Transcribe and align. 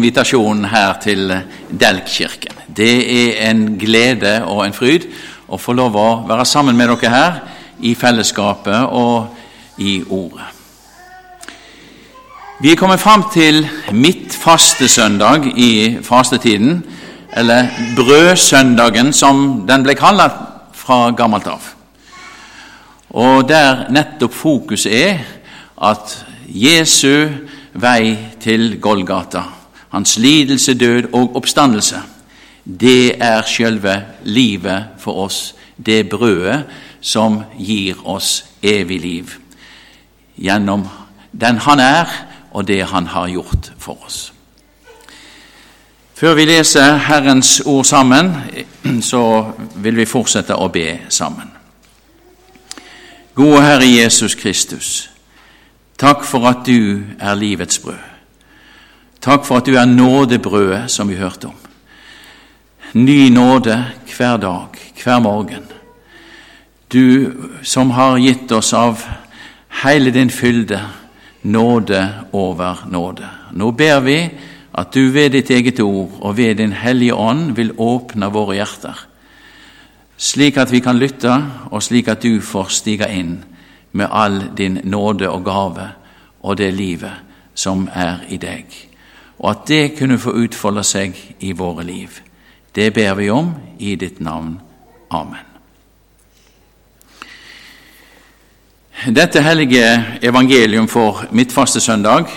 invitasjonen 0.00 0.64
her 0.72 0.96
til 1.02 1.28
Delkkirken. 1.68 2.56
Det 2.76 2.94
er 3.12 3.50
en 3.50 3.76
glede 3.78 4.38
og 4.48 4.64
en 4.64 4.76
fryd 4.76 5.04
å 5.50 5.58
få 5.60 5.74
lov 5.76 5.98
å 5.98 6.08
være 6.28 6.46
sammen 6.48 6.78
med 6.78 6.88
dere 6.94 7.12
her 7.12 7.36
i 7.84 7.92
fellesskapet 7.98 8.88
og 8.96 9.36
i 9.80 10.00
Ordet. 10.08 10.56
Vi 12.60 12.72
er 12.72 12.76
kommet 12.76 13.00
fram 13.00 13.24
til 13.32 13.62
midtfastesøndag 13.92 15.46
i 15.56 15.98
fastetiden, 16.04 16.82
eller 17.32 17.70
brødsøndagen, 17.96 19.14
som 19.16 19.62
den 19.68 19.84
ble 19.86 19.94
kalt 19.96 20.36
fra 20.76 21.06
gammelt 21.16 21.48
av. 21.48 21.70
Og 23.16 23.48
der 23.48 23.86
nettopp 23.88 24.36
fokuset 24.36 24.92
er 24.92 25.22
at 25.80 26.12
Jesu 26.52 27.30
vei 27.80 28.34
til 28.42 28.76
Golgata, 28.82 29.59
hans 29.90 30.18
lidelse, 30.18 30.74
død 30.74 31.12
og 31.12 31.36
oppstandelse, 31.36 32.02
det 32.64 33.22
er 33.22 33.42
sjølve 33.46 34.04
livet 34.24 34.84
for 34.98 35.24
oss, 35.24 35.54
det 35.86 36.08
brødet 36.08 36.64
som 37.00 37.42
gir 37.58 38.06
oss 38.08 38.44
evig 38.62 39.00
liv, 39.00 39.30
gjennom 40.36 40.84
den 41.32 41.58
han 41.58 41.80
er, 41.80 42.06
og 42.50 42.66
det 42.68 42.84
han 42.86 43.06
har 43.06 43.28
gjort 43.28 43.72
for 43.78 44.04
oss. 44.04 44.32
Før 46.14 46.34
vi 46.34 46.44
leser 46.44 46.96
Herrens 46.96 47.62
ord 47.64 47.84
sammen, 47.84 48.34
så 49.02 49.52
vil 49.76 49.96
vi 49.96 50.04
fortsette 50.04 50.52
å 50.52 50.68
be 50.68 50.98
sammen. 51.08 51.48
Gode 53.34 53.62
Herre 53.64 53.88
Jesus 53.88 54.34
Kristus, 54.34 55.10
takk 55.96 56.26
for 56.28 56.44
at 56.50 56.66
du 56.66 57.06
er 57.16 57.34
livets 57.40 57.78
brød. 57.78 58.09
Takk 59.20 59.44
for 59.44 59.60
at 59.60 59.66
du 59.66 59.74
er 59.76 59.84
nådebrødet 59.84 60.90
som 60.90 61.08
vi 61.08 61.16
hørte 61.20 61.50
om. 61.50 61.56
Ny 62.94 63.28
nåde 63.28 63.84
hver 64.16 64.36
dag, 64.36 64.68
hver 65.04 65.18
morgen. 65.18 65.64
Du 66.92 67.32
som 67.62 67.90
har 67.90 68.18
gitt 68.18 68.52
oss 68.52 68.72
av 68.72 69.04
hele 69.84 70.10
din 70.10 70.30
fylde 70.30 70.80
nåde 71.42 72.14
over 72.32 72.86
nåde. 72.90 73.28
Nå 73.52 73.70
ber 73.70 74.00
vi 74.00 74.30
at 74.72 74.94
du 74.94 75.10
ved 75.10 75.30
ditt 75.30 75.50
eget 75.50 75.80
ord 75.80 76.10
og 76.20 76.36
ved 76.36 76.54
Din 76.54 76.72
Hellige 76.72 77.14
Ånd 77.14 77.56
vil 77.56 77.72
åpne 77.78 78.30
våre 78.30 78.54
hjerter, 78.54 79.06
slik 80.16 80.56
at 80.56 80.72
vi 80.72 80.80
kan 80.80 80.98
lytte, 80.98 81.32
og 81.70 81.82
slik 81.82 82.08
at 82.08 82.22
du 82.22 82.40
får 82.40 82.70
stige 82.70 83.08
inn 83.10 83.40
med 83.92 84.08
all 84.10 84.42
din 84.56 84.80
nåde 84.84 85.30
og 85.30 85.44
gave 85.44 85.88
og 86.42 86.56
det 86.56 86.74
livet 86.74 87.12
som 87.54 87.88
er 87.94 88.22
i 88.28 88.36
deg, 88.36 88.89
og 89.40 89.50
at 89.50 89.68
det 89.68 89.98
kunne 89.98 90.18
få 90.20 90.34
utfolde 90.36 90.84
seg 90.84 91.16
i 91.40 91.52
våre 91.56 91.84
liv. 91.84 92.20
Det 92.74 92.92
ber 92.94 93.14
vi 93.14 93.30
om 93.32 93.54
i 93.78 93.94
ditt 93.96 94.20
navn. 94.20 94.58
Amen. 95.10 95.46
Dette 99.16 99.40
hellige 99.40 100.04
evangelium 100.22 100.88
for 100.88 101.24
midtfastesøndag 101.32 102.28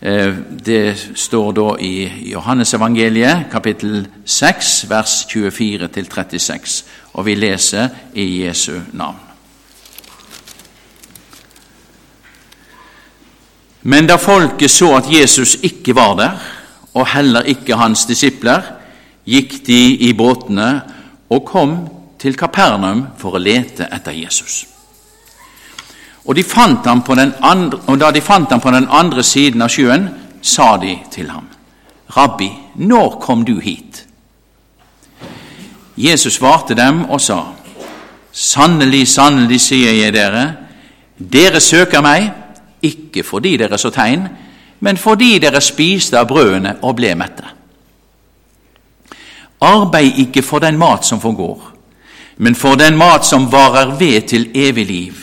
eh, 0.00 0.34
det 0.66 1.12
står 1.14 1.52
da 1.56 1.68
i 1.80 1.94
Johannesevangeliet, 2.34 3.48
kapittel 3.52 4.06
6, 4.24 4.90
vers 4.90 5.22
24-36, 5.32 6.84
og 7.12 7.26
vi 7.26 7.34
leser 7.34 7.88
i 8.14 8.44
Jesu 8.44 8.74
navn. 8.92 9.31
Men 13.82 14.06
da 14.06 14.18
folket 14.18 14.70
så 14.70 14.92
at 14.96 15.10
Jesus 15.10 15.56
ikke 15.62 15.94
var 15.96 16.14
der, 16.18 16.36
og 16.94 17.08
heller 17.14 17.48
ikke 17.48 17.78
hans 17.80 18.04
disipler, 18.06 18.62
gikk 19.24 19.62
de 19.66 19.80
i 20.06 20.12
båtene 20.14 20.68
og 21.32 21.46
kom 21.48 21.74
til 22.20 22.36
Kapernaum 22.38 23.06
for 23.18 23.34
å 23.34 23.42
lete 23.42 23.88
etter 23.90 24.14
Jesus. 24.14 24.62
Og, 26.22 26.36
de 26.36 26.44
andre, 27.42 27.80
og 27.86 27.98
da 27.98 28.12
de 28.14 28.20
fant 28.22 28.50
ham 28.50 28.60
på 28.62 28.70
den 28.70 28.86
andre 28.86 29.24
siden 29.26 29.62
av 29.62 29.72
sjøen, 29.72 30.08
sa 30.42 30.76
de 30.78 30.94
til 31.10 31.30
ham, 31.30 31.48
Rabbi, 32.14 32.50
når 32.76 33.18
kom 33.22 33.44
du 33.44 33.58
hit? 33.60 34.04
Jesus 35.96 36.38
svarte 36.38 36.74
dem 36.74 37.04
og 37.10 37.20
sa, 37.20 37.40
Sannelig, 38.32 39.06
sannelig, 39.12 39.58
sier 39.60 39.92
jeg 39.92 40.14
dere, 40.14 40.44
dere 41.18 41.60
søker 41.60 42.00
meg, 42.00 42.30
ikke 42.82 43.22
fordi 43.22 43.56
dere 43.56 43.78
så 43.78 43.90
tegn, 43.90 44.28
men 44.80 44.96
fordi 44.96 45.38
dere 45.38 45.60
spiste 45.60 46.18
av 46.18 46.26
brødene 46.28 46.76
og 46.82 46.96
ble 46.98 47.14
mette. 47.14 47.44
Arbeid 49.62 50.18
ikke 50.18 50.42
for 50.42 50.58
den 50.58 50.78
mat 50.78 51.06
som 51.06 51.20
forgår, 51.20 51.68
men 52.36 52.54
for 52.54 52.74
den 52.74 52.96
mat 52.98 53.26
som 53.26 53.46
varer 53.52 53.94
ved 53.98 54.22
til 54.28 54.50
evig 54.54 54.86
liv, 54.86 55.14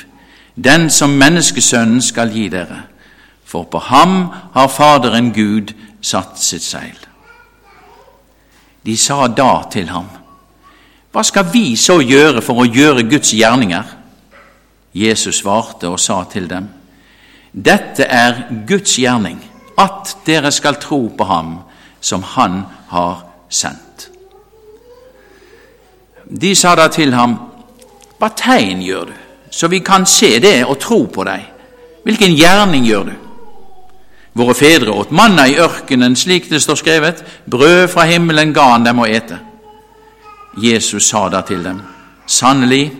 den 0.55 0.89
som 0.89 1.09
menneskesønnen 1.09 2.01
skal 2.01 2.31
gi 2.31 2.47
dere. 2.47 2.83
For 3.45 3.63
på 3.63 3.79
ham 3.79 4.29
har 4.53 4.67
Faderen 4.67 5.33
Gud 5.33 5.73
satt 6.01 6.39
sitt 6.39 6.63
seil. 6.63 6.97
De 8.85 8.97
sa 8.97 9.27
da 9.27 9.63
til 9.71 9.89
ham, 9.89 10.07
Hva 11.11 11.23
skal 11.23 11.47
vi 11.53 11.75
så 11.75 11.97
gjøre 11.99 12.41
for 12.41 12.61
å 12.61 12.69
gjøre 12.69 13.07
Guds 13.09 13.33
gjerninger? 13.33 13.83
Jesus 14.93 15.41
svarte 15.41 15.89
og 15.89 15.99
sa 15.99 16.23
til 16.29 16.45
dem, 16.49 16.67
Dette 17.51 18.03
er 18.03 18.43
Guds 18.67 18.97
gjerning, 18.99 19.39
at 19.77 20.17
dere 20.25 20.51
skal 20.51 20.77
tro 20.81 21.07
på 21.17 21.25
ham 21.25 21.57
som 22.01 22.23
Han 22.23 22.63
har 22.87 23.23
sendt. 23.49 24.09
De 26.29 26.55
sa 26.55 26.75
da 26.75 26.87
til 26.87 27.13
ham, 27.13 27.37
Hva 28.19 28.29
tegn 28.35 28.81
gjør 28.83 29.05
du, 29.05 29.13
så 29.51 29.67
vi 29.67 29.79
kan 29.79 30.05
se 30.05 30.39
det 30.39 30.65
og 30.65 30.77
tro 30.79 31.05
på 31.07 31.23
deg? 31.23 31.45
Hvilken 32.03 32.35
gjerning 32.35 32.85
gjør 32.85 33.03
du? 33.07 33.13
Våre 34.39 34.53
fedre 34.53 34.91
åt 34.91 35.11
manna 35.11 35.47
i 35.47 35.57
ørkenen, 35.59 36.15
slik 36.15 36.49
det 36.49 36.61
står 36.61 36.75
skrevet, 36.75 37.23
brød 37.49 37.87
fra 37.87 38.05
himmelen 38.05 38.53
ga 38.53 38.67
han 38.73 38.85
dem 38.85 38.99
å 38.99 39.07
ete. 39.07 39.39
Jesus 40.61 41.07
sa 41.09 41.29
da 41.29 41.41
til 41.47 41.63
dem, 41.63 41.81
Sannelig, 42.27 42.91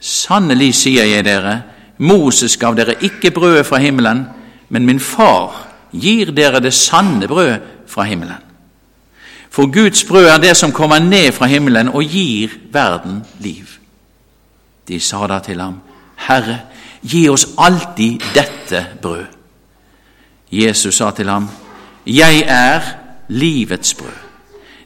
sannelig 0.00 0.72
sier 0.78 1.04
jeg 1.04 1.26
dere, 1.26 1.58
Moses 1.98 2.56
gav 2.56 2.76
dere 2.76 2.94
ikke 3.02 3.30
brødet 3.30 3.66
fra 3.66 3.78
himmelen, 3.78 4.26
men 4.68 4.86
min 4.86 5.00
far 5.00 5.66
gir 5.92 6.30
dere 6.30 6.60
det 6.60 6.74
sanne 6.74 7.28
brød 7.28 7.56
fra 7.86 8.02
himmelen. 8.02 8.44
For 9.50 9.66
Guds 9.72 10.04
brød 10.04 10.26
er 10.26 10.38
det 10.38 10.56
som 10.56 10.72
kommer 10.72 10.98
ned 10.98 11.32
fra 11.32 11.46
himmelen 11.46 11.88
og 11.88 12.02
gir 12.04 12.48
verden 12.72 13.24
liv. 13.40 13.66
De 14.88 15.00
sa 15.00 15.26
da 15.26 15.38
til 15.38 15.60
ham, 15.60 15.80
Herre, 16.16 16.58
gi 17.02 17.28
oss 17.28 17.48
alltid 17.58 18.20
dette 18.34 18.86
brød. 19.02 19.24
Jesus 20.52 20.94
sa 20.94 21.10
til 21.10 21.28
ham, 21.28 21.48
Jeg 22.06 22.44
er 22.46 22.80
livets 23.28 23.94
brød. 23.94 24.18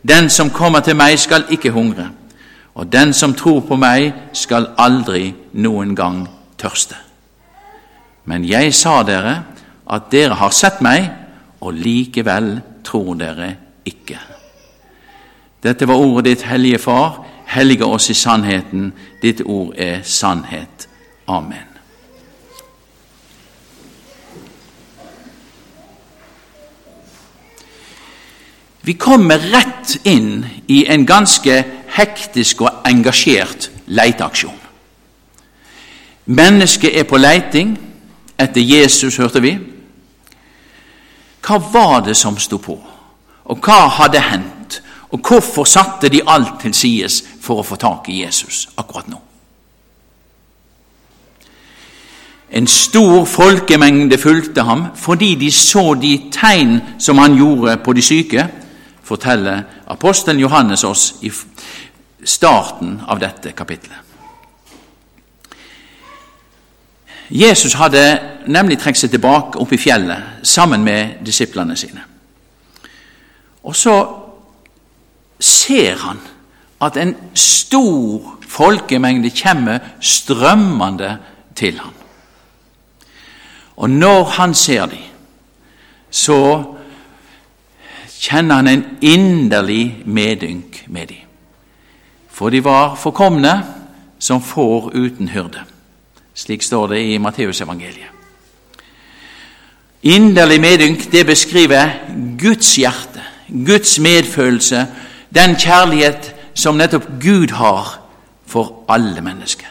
Den 0.09 0.31
som 0.31 0.51
kommer 0.51 0.81
til 0.81 0.97
meg, 0.97 1.19
skal 1.19 1.45
ikke 1.51 1.71
hungre, 1.71 2.09
og 2.75 2.93
den 2.93 3.13
som 3.13 3.35
tror 3.35 3.61
på 3.61 3.77
meg, 3.77 4.13
skal 4.33 4.67
aldri 4.79 5.35
noen 5.53 5.97
gang 5.97 6.29
tørste. 6.63 6.97
Men 8.25 8.45
jeg 8.47 8.75
sa 8.75 9.01
dere 9.07 9.35
at 9.93 10.11
dere 10.13 10.39
har 10.39 10.55
sett 10.55 10.81
meg, 10.85 11.11
og 11.63 11.75
likevel 11.75 12.55
tror 12.87 13.15
dere 13.19 13.51
ikke. 13.87 14.19
Dette 15.63 15.87
var 15.87 16.01
ordet 16.03 16.25
ditt, 16.31 16.47
Hellige 16.47 16.79
Far. 16.83 17.21
Hellige 17.53 17.87
oss 17.87 18.09
i 18.11 18.15
sannheten. 18.15 18.93
Ditt 19.23 19.43
ord 19.45 19.75
er 19.79 20.01
sannhet. 20.03 20.89
Amen. 21.29 21.69
Vi 28.83 28.97
kommer 28.99 29.39
rett 29.39 29.95
inn 30.11 30.43
i 30.67 30.81
en 30.91 31.07
ganske 31.07 31.61
hektisk 31.95 32.65
og 32.67 32.83
engasjert 32.89 33.71
leiteaksjon. 33.87 34.62
Mennesket 36.33 36.99
er 36.99 37.05
på 37.05 37.19
leiting 37.21 37.75
etter 38.41 38.61
Jesus, 38.61 39.17
hørte 39.21 39.43
vi. 39.43 39.53
Hva 41.43 41.59
var 41.73 42.05
det 42.07 42.15
som 42.17 42.39
sto 42.39 42.61
på, 42.63 42.77
og 43.45 43.67
hva 43.67 43.89
hadde 43.99 44.23
hendt, 44.23 44.79
og 45.13 45.21
hvorfor 45.21 45.67
satte 45.69 46.09
de 46.09 46.23
alt 46.27 46.61
til 46.63 46.73
sides 46.75 47.19
for 47.43 47.61
å 47.61 47.67
få 47.67 47.77
tak 47.77 48.09
i 48.09 48.23
Jesus 48.23 48.69
akkurat 48.81 49.11
nå? 49.13 49.19
En 52.53 52.69
stor 52.69 53.25
folkemengde 53.25 54.19
fulgte 54.21 54.65
ham 54.69 54.87
fordi 54.97 55.35
de 55.41 55.51
så 55.53 55.95
de 55.97 56.15
tegn 56.33 56.79
som 57.01 57.19
han 57.19 57.37
gjorde 57.37 57.79
på 57.85 57.93
de 57.97 58.05
syke, 58.05 58.47
forteller 59.03 59.65
apostelen 59.91 60.41
Johannes 60.41 60.85
oss 60.85 61.07
i 61.25 61.33
starten 62.25 63.01
av 63.09 63.21
dette 63.21 63.53
kapitlet. 63.57 64.12
Jesus 67.33 67.73
hadde 67.81 68.03
nemlig 68.47 68.77
trukket 68.79 69.07
seg 69.07 69.13
tilbake 69.15 69.61
opp 69.61 69.71
i 69.73 69.81
fjellet 69.81 70.45
sammen 70.45 70.85
med 70.85 71.23
disiplene 71.25 71.77
sine. 71.81 72.03
Og 73.65 73.77
så 73.77 73.95
ser 75.41 75.97
han 76.03 76.21
at 76.83 76.99
en 77.01 77.15
stor 77.35 78.37
folkemengde 78.49 79.31
kommer 79.43 79.79
strømmende 80.01 81.17
til 81.57 81.79
ham. 81.81 81.95
Og 83.77 83.91
når 83.91 84.25
han 84.25 84.55
ser 84.55 84.87
dem, 84.87 85.09
så 86.11 86.65
kjenner 88.21 88.55
han 88.61 88.69
en 88.69 88.85
inderlig 89.01 90.03
medynk 90.05 90.85
med 90.87 91.07
dem. 91.07 91.25
For 92.29 92.51
de 92.51 92.65
var 92.65 92.95
forkomne 92.95 93.63
som 94.19 94.43
får 94.43 94.93
uten 94.95 95.29
hyrde. 95.29 95.72
Slik 96.35 96.63
står 96.63 96.87
det 96.87 97.01
i 97.13 97.19
Matteusevangeliet. 97.19 98.09
Inderlig 100.03 100.61
medynk 100.61 101.13
det 101.13 101.27
beskriver 101.27 101.91
Guds 102.39 102.77
hjerte, 102.77 103.23
Guds 103.67 103.99
medfølelse, 103.99 104.87
den 105.35 105.55
kjærlighet 105.57 106.35
som 106.55 106.77
nettopp 106.77 107.07
Gud 107.23 107.55
har 107.55 108.01
for 108.47 108.85
alle 108.89 109.21
mennesker. 109.21 109.69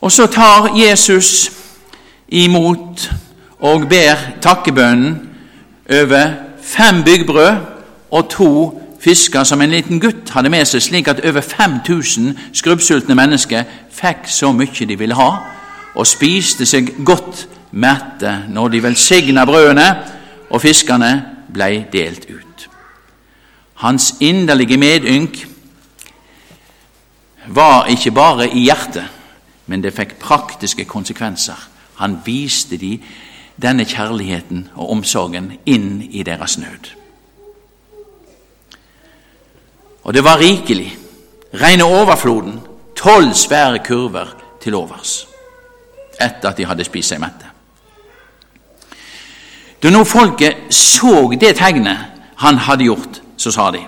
Og 0.00 0.12
så 0.12 0.26
tar 0.26 0.70
Jesus 0.76 1.50
imot 2.28 3.10
og 3.58 3.88
ber 3.88 4.14
takkebønnen 4.42 5.28
over 5.90 6.32
fem 6.62 7.02
byggbrød 7.04 7.56
og 8.10 8.30
to 8.30 8.52
fisker 9.06 9.44
som 9.44 9.62
en 9.62 9.70
liten 9.70 10.00
gutt 10.02 10.32
hadde 10.34 10.50
med 10.50 10.66
seg, 10.66 10.82
slik 10.82 11.08
at 11.08 11.22
over 11.26 11.44
5000 11.44 12.32
skrubbsultne 12.56 13.14
mennesker 13.14 13.62
fikk 13.94 14.26
så 14.30 14.50
mye 14.52 14.88
de 14.88 14.98
ville 14.98 15.14
ha, 15.14 15.30
og 15.94 16.08
spiste 16.08 16.66
seg 16.66 16.90
godt 17.06 17.46
mette 17.70 18.32
når 18.50 18.74
de 18.74 18.82
velsigna 18.82 19.46
brødene 19.46 19.86
og 20.50 20.60
fiskene 20.62 21.12
blei 21.54 21.84
delt 21.92 22.26
ut. 22.30 22.66
Hans 23.84 24.14
inderlige 24.20 24.78
medynk 24.80 25.38
var 27.46 27.86
ikke 27.92 28.10
bare 28.10 28.48
i 28.50 28.66
hjertet, 28.66 29.06
men 29.66 29.82
det 29.82 29.94
fikk 29.94 30.18
praktiske 30.18 30.84
konsekvenser. 30.84 31.58
Han 32.02 32.18
viste 32.26 32.76
de 32.76 32.96
denne 33.62 33.86
kjærligheten 33.86 34.68
og 34.74 34.90
omsorgen 34.98 35.52
inn 35.66 36.00
i 36.10 36.22
deres 36.26 36.58
nød. 36.58 37.05
Og 40.06 40.14
det 40.14 40.24
var 40.24 40.38
rikelig. 40.38 40.98
Reine 41.54 41.84
overfloden. 41.84 42.60
Tolv 42.96 43.34
svære 43.34 43.78
kurver 43.84 44.26
til 44.62 44.74
overs. 44.74 45.26
Etter 46.20 46.48
at 46.48 46.56
de 46.56 46.64
hadde 46.64 46.84
spist 46.86 47.10
seg 47.10 47.20
mette. 47.20 47.50
Da 49.82 49.90
nå 49.90 50.04
folket 50.06 50.70
så 50.72 51.26
det 51.40 51.56
tegnet 51.58 52.22
han 52.38 52.58
hadde 52.58 52.86
gjort, 52.86 53.20
så 53.36 53.50
sa 53.50 53.70
de 53.74 53.82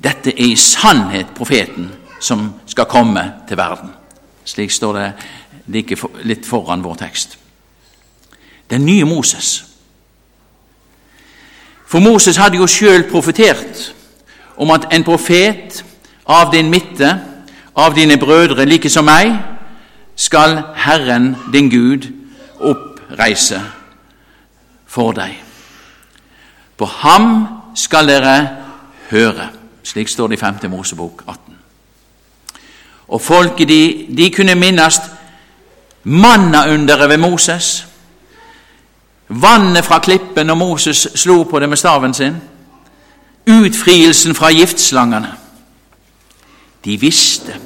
dette 0.00 0.32
er 0.32 0.52
i 0.52 0.56
sannhet 0.56 1.34
profeten 1.36 1.90
som 2.20 2.46
skal 2.66 2.88
komme 2.88 3.20
til 3.48 3.56
verden. 3.56 3.90
Slik 4.44 4.70
står 4.72 4.96
det 4.96 5.08
like 5.66 5.96
for, 5.96 6.10
litt 6.24 6.46
foran 6.46 6.84
vår 6.84 6.94
tekst. 7.02 7.36
Den 8.70 8.86
nye 8.86 9.04
Moses. 9.04 9.64
For 11.86 12.00
Moses 12.00 12.36
hadde 12.40 12.56
jo 12.56 12.66
sjøl 12.66 13.04
profetert 13.10 13.90
om 14.60 14.70
at 14.70 14.90
en 14.92 15.04
profet 15.04 15.80
av 16.28 16.52
din 16.52 16.70
midte, 16.70 17.14
av 17.74 17.94
dine 17.96 18.18
brødre 18.20 18.66
like 18.68 18.90
som 18.92 19.08
meg, 19.08 19.32
skal 20.16 20.58
Herren 20.76 21.32
din 21.52 21.70
Gud 21.72 22.10
oppreise 22.60 23.62
for 24.86 25.16
deg. 25.16 25.38
På 26.76 26.84
ham 26.84 27.46
skal 27.74 28.08
dere 28.08 28.34
høre. 29.10 29.48
Slik 29.82 30.08
står 30.08 30.28
det 30.28 30.36
i 30.36 30.40
5. 30.40 30.70
Mosebok 30.70 31.22
18. 31.26 31.56
Og 33.08 33.20
folket 33.20 33.68
de, 33.68 34.06
de 34.16 34.30
kunne 34.30 34.54
minnes 34.54 35.00
mannaunderet 36.04 37.08
ved 37.08 37.16
Moses. 37.16 37.86
Vannet 39.28 39.84
fra 39.84 39.98
klippen 39.98 40.46
når 40.46 40.54
Moses 40.54 41.08
slo 41.14 41.42
på 41.42 41.60
det 41.60 41.68
med 41.68 41.76
staven 41.76 42.14
sin. 42.14 42.36
Utfrielsen 43.50 44.34
fra 44.34 44.50
giftslangene. 44.50 45.32
De 46.84 46.96
visste 47.00 47.56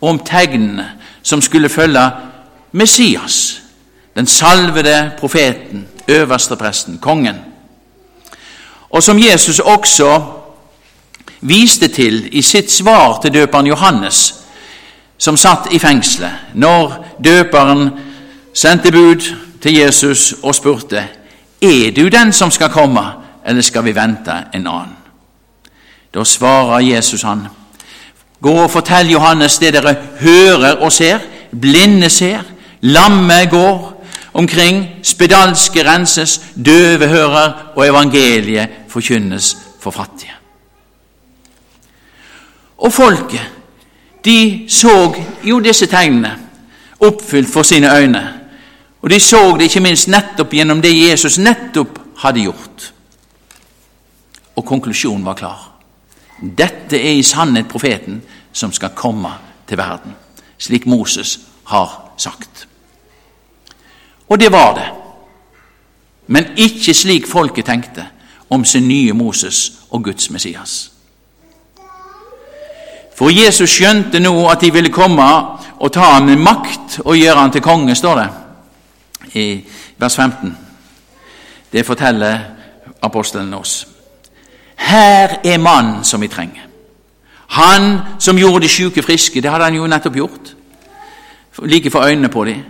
om 0.00 0.18
tegnene 0.18 0.90
som 1.22 1.42
skulle 1.42 1.68
følge 1.68 2.10
Messias, 2.72 3.62
den 4.16 4.26
salvede 4.26 5.12
profeten, 5.18 5.86
øverste 6.08 6.56
presten, 6.56 6.98
kongen. 6.98 7.36
Og 8.90 9.02
som 9.02 9.18
Jesus 9.18 9.58
også 9.58 10.22
viste 11.40 11.88
til 11.88 12.28
i 12.32 12.42
sitt 12.42 12.72
svar 12.72 13.20
til 13.22 13.34
døperen 13.34 13.66
Johannes, 13.66 14.34
som 15.18 15.36
satt 15.36 15.72
i 15.72 15.78
fengselet, 15.78 16.32
når 16.54 17.16
døperen 17.24 17.90
sendte 18.54 18.92
bud 18.92 19.34
til 19.62 19.76
Jesus 19.76 20.34
og 20.42 20.54
spurte 20.54 21.08
er 21.62 21.90
du 21.90 22.08
den 22.08 22.32
som 22.32 22.50
skal 22.50 22.70
komme, 22.70 23.02
eller 23.46 23.62
skal 23.62 23.84
vi 23.84 23.94
vente 23.94 24.44
en 24.54 24.66
annen? 24.66 24.97
Da 26.14 26.24
svarer 26.24 26.80
Jesus 26.80 27.22
han, 27.22 27.46
gå 28.40 28.54
og 28.62 28.70
fortell 28.70 29.10
Johannes 29.10 29.58
det 29.58 29.74
dere 29.74 29.94
hører 30.20 30.80
og 30.80 30.92
ser, 30.92 31.18
blinde 31.52 32.10
ser, 32.10 32.42
lamme 32.80 33.44
går 33.50 33.94
omkring, 34.32 34.86
spedalske 35.02 35.84
renses, 35.84 36.40
døve 36.64 37.08
hører, 37.08 37.72
og 37.74 37.86
evangeliet 37.86 38.68
forkynnes 38.88 39.56
for 39.80 39.90
fattige. 39.90 40.32
Og 42.78 42.92
folket, 42.92 43.50
de 44.24 44.66
så 44.68 45.14
jo 45.44 45.60
disse 45.60 45.86
tegnene 45.86 46.36
oppfylt 47.00 47.52
for 47.52 47.62
sine 47.62 47.96
øyne, 47.96 48.22
og 49.02 49.10
de 49.10 49.20
så 49.20 49.56
det 49.56 49.68
ikke 49.70 49.80
minst 49.80 50.08
nettopp 50.08 50.52
gjennom 50.52 50.82
det 50.82 50.94
Jesus 50.94 51.38
nettopp 51.38 51.98
hadde 52.18 52.42
gjort. 52.42 52.92
Og 54.56 54.64
konklusjonen 54.66 55.24
var 55.24 55.34
klar. 55.34 55.67
Dette 56.40 56.96
er 56.96 57.18
i 57.18 57.22
sannhet 57.22 57.68
profeten 57.68 58.22
som 58.52 58.72
skal 58.72 58.94
komme 58.94 59.30
til 59.66 59.78
verden, 59.78 60.14
slik 60.58 60.86
Moses 60.86 61.38
har 61.64 62.12
sagt. 62.16 62.68
Og 64.28 64.40
det 64.40 64.52
var 64.52 64.74
det. 64.74 64.88
Men 66.26 66.46
ikke 66.56 66.94
slik 66.94 67.26
folket 67.26 67.64
tenkte 67.64 68.06
om 68.50 68.64
sin 68.64 68.88
nye 68.88 69.12
Moses 69.12 69.72
og 69.90 70.04
Guds 70.04 70.30
Messias. 70.30 70.92
For 73.18 73.30
Jesus 73.34 73.70
skjønte 73.70 74.20
nå 74.20 74.34
at 74.46 74.60
de 74.60 74.70
ville 74.72 74.92
komme 74.94 75.24
og 75.78 75.92
ta 75.92 76.14
ham 76.14 76.28
med 76.28 76.38
makt 76.38 77.00
og 77.04 77.16
gjøre 77.16 77.40
ham 77.40 77.50
til 77.50 77.64
konge, 77.64 77.94
står 77.94 78.20
det 78.20 78.28
i 79.34 79.64
vers 79.98 80.16
15. 80.16 80.56
Det 81.72 81.86
forteller 81.86 82.38
apostelen 83.02 83.54
oss. 83.54 83.86
Her 84.78 85.40
er 85.44 85.58
mannen 85.58 86.04
som 86.04 86.22
vi 86.22 86.30
trenger. 86.30 86.64
Han 87.48 87.98
som 88.18 88.38
gjorde 88.38 88.62
de 88.66 88.68
syke 88.68 89.02
friske, 89.02 89.40
det 89.40 89.50
hadde 89.50 89.64
han 89.64 89.74
jo 89.74 89.86
nettopp 89.86 90.16
gjort. 90.16 90.54
Like 91.62 91.90
for 91.90 92.06
øynene 92.06 92.28
på 92.28 92.44
dem. 92.44 92.62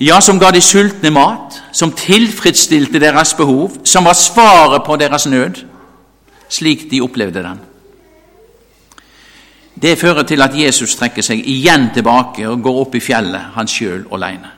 Ja, 0.00 0.20
som 0.20 0.40
ga 0.40 0.50
de 0.50 0.60
sultne 0.60 1.10
mat, 1.10 1.62
som 1.72 1.92
tilfredsstilte 1.92 3.00
deres 3.00 3.34
behov, 3.34 3.78
som 3.84 4.04
var 4.04 4.12
svaret 4.12 4.82
på 4.84 4.96
deres 4.96 5.26
nød, 5.26 5.62
slik 6.48 6.90
de 6.90 7.00
opplevde 7.00 7.42
den. 7.42 7.60
Det 9.82 9.98
fører 9.98 10.22
til 10.22 10.42
at 10.42 10.56
Jesus 10.56 10.96
trekker 10.96 11.22
seg 11.22 11.40
igjen 11.48 11.90
tilbake 11.94 12.48
og 12.48 12.62
går 12.62 12.80
opp 12.80 12.94
i 12.94 13.00
fjellet, 13.00 13.52
han 13.54 13.68
sjøl 13.68 14.06
aleine. 14.12 14.50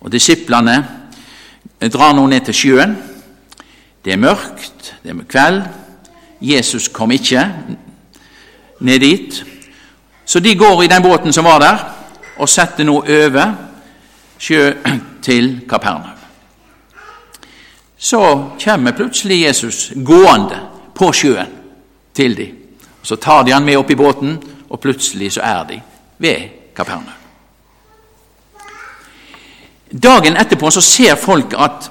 Og 0.00 0.12
disiplene 0.12 0.76
drar 1.92 2.14
nå 2.14 2.26
ned 2.26 2.46
til 2.46 2.54
sjøen. 2.54 2.96
Det 4.04 4.12
er 4.12 4.20
mørkt, 4.20 4.94
det 5.02 5.10
er 5.10 5.24
kveld. 5.28 5.62
Jesus 6.40 6.88
kom 6.88 7.10
ikke 7.10 7.46
ned 8.80 9.00
dit. 9.00 9.44
Så 10.24 10.40
de 10.40 10.54
går 10.56 10.82
i 10.82 10.90
den 10.92 11.02
båten 11.02 11.32
som 11.32 11.44
var 11.44 11.58
der, 11.58 11.78
og 12.36 12.48
setter 12.48 12.84
nå 12.84 12.98
over 13.00 13.54
sjø 14.38 14.72
til 15.22 15.60
Kapernaum. 15.68 16.10
Så 17.98 18.20
kommer 18.64 18.92
plutselig 18.92 19.44
Jesus 19.46 19.92
gående 20.04 20.60
på 20.94 21.12
sjøen 21.12 21.52
til 22.14 22.36
dem. 22.36 22.56
Så 23.02 23.16
tar 23.16 23.42
de 23.42 23.52
han 23.52 23.64
med 23.64 23.76
opp 23.76 23.90
i 23.90 23.96
båten, 23.96 24.36
og 24.68 24.80
plutselig 24.80 25.32
så 25.32 25.40
er 25.40 25.64
de 25.68 25.80
ved 26.18 26.48
Kapernaum. 26.76 27.08
Dagen 30.02 30.36
etterpå 30.36 30.70
så 30.70 30.80
ser 30.80 31.14
folk 31.14 31.54
at 31.58 31.90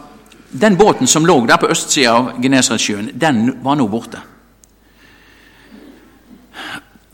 den 0.53 0.77
båten 0.77 1.07
som 1.07 1.25
lå 1.25 1.39
der 1.45 1.57
på 1.57 1.69
østsida 1.71 2.13
av 2.13 2.29
Genesaretsjøen, 2.41 3.11
den 3.19 3.57
var 3.63 3.77
nå 3.79 3.87
borte. 3.89 4.21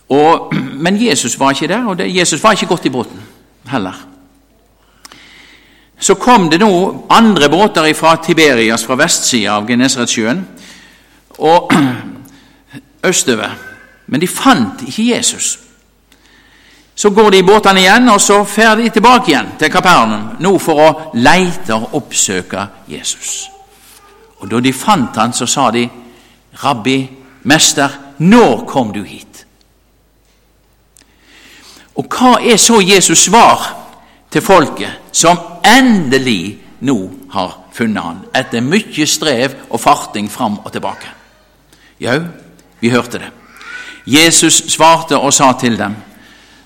Og, 0.10 0.54
men 0.56 0.98
Jesus 0.98 1.38
var 1.40 1.54
ikke 1.54 1.70
der, 1.70 1.86
og 1.86 1.98
det, 1.98 2.10
Jesus 2.16 2.44
var 2.44 2.58
ikke 2.58 2.72
gått 2.74 2.88
i 2.90 2.94
båten 2.94 3.22
heller. 3.70 4.06
Så 6.00 6.16
kom 6.16 6.50
det 6.50 6.62
nå 6.62 6.72
andre 7.12 7.50
båter 7.52 7.94
fra 7.94 8.16
Tiberias, 8.24 8.86
fra 8.88 8.98
vestsida 9.00 9.58
av 9.60 9.68
Genesaretsjøen, 9.70 10.44
og 11.40 11.74
østover. 13.12 13.56
Men 14.08 14.22
de 14.22 14.28
fant 14.28 14.82
ikke 14.88 15.10
Jesus. 15.12 15.58
Så 17.00 17.10
går 17.10 17.30
de 17.32 17.38
i 17.38 17.44
båtene 17.48 17.80
igjen, 17.80 18.10
og 18.12 18.20
så 18.20 18.42
fer 18.44 18.74
de 18.76 18.90
tilbake 18.92 19.32
igjen 19.32 19.54
til 19.60 19.70
Kapernaum, 19.72 20.34
nå 20.44 20.50
for 20.60 20.82
å 20.84 20.88
leite 21.16 21.78
og 21.78 21.94
oppsøke 21.96 22.66
Jesus. 22.92 23.46
Og 24.44 24.50
da 24.52 24.60
de 24.60 24.74
fant 24.76 25.16
han, 25.16 25.32
så 25.32 25.48
sa 25.48 25.70
de, 25.72 25.86
Rabbi, 26.60 26.98
mester, 27.48 27.96
når 28.20 28.66
kom 28.68 28.92
du 28.92 29.00
hit? 29.08 29.46
Og 31.96 32.12
hva 32.12 32.34
er 32.44 32.60
så 32.60 32.82
Jesus' 32.84 33.30
svar 33.30 33.64
til 34.32 34.44
folket, 34.44 35.08
som 35.16 35.40
endelig 35.64 36.60
nå 36.84 36.98
har 37.32 37.56
funnet 37.80 38.04
han, 38.04 38.22
etter 38.36 38.60
mye 38.60 39.08
strev 39.08 39.56
og 39.70 39.80
farting 39.80 40.28
fram 40.32 40.60
og 40.66 40.72
tilbake? 40.76 41.16
Jau, 42.04 42.20
vi 42.84 42.92
hørte 42.92 43.24
det. 43.24 43.32
Jesus 44.04 44.66
svarte 44.68 45.16
og 45.16 45.32
sa 45.34 45.54
til 45.60 45.80
dem, 45.80 45.96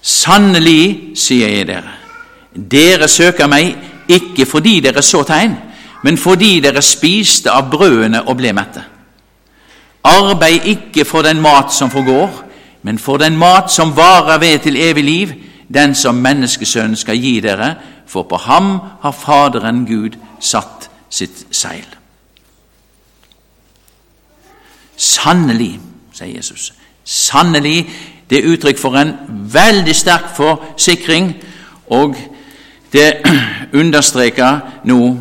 Sannelig, 0.04 1.16
sier 1.16 1.48
jeg 1.48 1.68
dere, 1.68 1.94
dere 2.54 3.08
søker 3.08 3.48
meg 3.48 3.72
ikke 4.12 4.46
fordi 4.46 4.82
dere 4.84 5.02
så 5.02 5.22
tegn, 5.24 5.56
men 6.04 6.20
fordi 6.20 6.58
dere 6.60 6.84
spiste 6.84 7.52
av 7.52 7.70
brødene 7.72 8.26
og 8.28 8.36
ble 8.42 8.52
mette. 8.56 8.84
Arbeid 10.04 10.68
ikke 10.68 11.06
for 11.08 11.24
den 11.24 11.40
mat 11.42 11.72
som 11.72 11.92
forgår, 11.92 12.44
men 12.84 13.00
for 13.00 13.18
den 13.18 13.38
mat 13.40 13.72
som 13.72 13.96
varer 13.96 14.42
ved 14.44 14.60
til 14.60 14.76
evig 14.76 15.04
liv, 15.04 15.34
den 15.74 15.96
som 15.96 16.20
Menneskesønnen 16.20 17.00
skal 17.00 17.18
gi 17.18 17.40
dere, 17.40 17.76
for 18.08 18.28
på 18.28 18.38
ham 18.38 18.76
har 19.02 19.16
Faderen 19.16 19.86
Gud 19.88 20.20
satt 20.40 20.90
sitt 21.10 21.46
seil. 21.56 21.88
Sannelig, 24.98 25.80
sier 26.14 26.36
Jesus, 26.36 26.74
sannelig 27.04 27.88
det 28.30 28.40
er 28.40 28.50
uttrykk 28.54 28.80
for 28.80 28.98
en 28.98 29.14
veldig 29.54 29.96
sterk 29.96 30.32
forsikring, 30.36 31.34
og 31.88 32.16
det 32.94 33.22
understreker 33.82 34.60
nå 34.84 35.18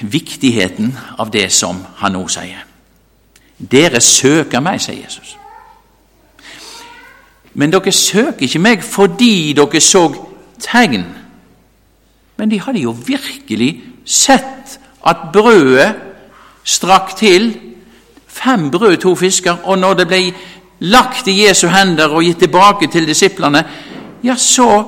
viktigheten 0.00 0.98
av 1.18 1.30
det 1.30 1.48
som 1.52 1.80
han 1.96 2.12
nå 2.12 2.26
sier. 2.28 2.64
Dere 3.58 4.00
søker 4.00 4.62
meg, 4.62 4.80
sier 4.80 5.02
Jesus. 5.02 5.34
Men 7.58 7.72
dere 7.72 7.92
søker 7.92 8.46
ikke 8.46 8.62
meg 8.62 8.84
fordi 8.86 9.52
dere 9.56 9.80
så 9.82 10.04
tegn. 10.62 11.06
Men 12.38 12.50
de 12.50 12.60
hadde 12.60 12.84
jo 12.84 12.94
virkelig 13.06 13.72
sett 14.06 14.78
at 15.06 15.30
brødet 15.32 15.94
strakk 16.64 17.16
til. 17.18 17.50
Fem 18.26 18.70
brød, 18.70 18.96
to 19.02 19.14
fisker. 19.18 19.56
Og 19.64 19.78
når 19.78 19.94
det 19.94 20.06
ble 20.08 20.20
lagt 20.80 21.28
i 21.28 21.42
Jesu 21.42 21.68
hender 21.68 22.12
og 22.12 22.24
gitt 22.24 22.44
tilbake 22.44 22.88
til 22.92 23.06
disiplene, 23.06 23.64
ja, 24.22 24.36
så 24.36 24.82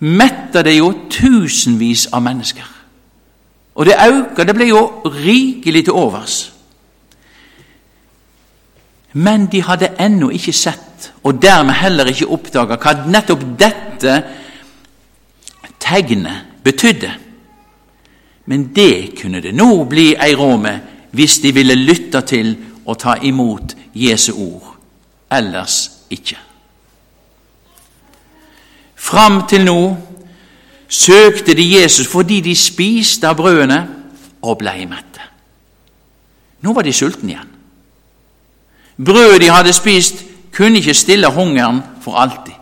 metter 0.00 0.64
det 0.66 0.76
jo 0.78 0.92
tusenvis 1.10 2.08
av 2.12 2.22
mennesker. 2.24 2.72
Og 3.76 3.86
det 3.86 3.96
øker, 4.00 4.44
det 4.44 4.54
ble 4.56 4.68
jo 4.70 4.82
rikelig 5.04 5.84
til 5.84 5.96
overs. 5.96 6.36
Men 9.12 9.46
de 9.52 9.62
hadde 9.62 9.94
ennå 10.00 10.30
ikke 10.30 10.52
sett, 10.52 11.12
og 11.24 11.40
dermed 11.42 11.76
heller 11.80 12.08
ikke 12.08 12.28
oppdaga 12.32 12.76
hva 12.80 12.92
nettopp 13.08 13.44
dette 13.58 14.16
tegnet 15.80 16.60
betydde. 16.64 17.12
Men 18.46 18.70
det 18.76 19.16
kunne 19.20 19.40
det 19.42 19.54
nå 19.56 19.84
bli 19.88 20.12
ei 20.14 20.34
råd 20.36 20.60
med 20.60 20.92
hvis 21.16 21.38
de 21.40 21.52
ville 21.56 21.74
lytte 21.74 22.20
til 22.28 22.52
og 22.84 22.98
ta 23.00 23.16
imot 23.24 23.72
Jesu 23.96 24.32
ord 24.36 24.75
ellers 25.30 25.90
ikke. 26.10 26.38
Fram 28.96 29.42
til 29.48 29.64
nå 29.66 29.80
søkte 30.88 31.54
de 31.54 31.66
Jesus 31.80 32.08
fordi 32.08 32.40
de 32.40 32.54
spiste 32.56 33.28
av 33.28 33.36
brødene 33.38 33.80
og 34.42 34.58
blei 34.58 34.86
mette. 34.86 35.22
Nå 36.62 36.72
var 36.72 36.86
de 36.86 36.92
sultne 36.94 37.34
igjen. 37.34 37.52
Brødet 38.96 39.40
de 39.42 39.52
hadde 39.52 39.74
spist, 39.76 40.24
kunne 40.56 40.80
ikke 40.80 40.94
stille 40.94 41.28
hungeren 41.30 41.82
for 42.00 42.16
alltid. 42.16 42.54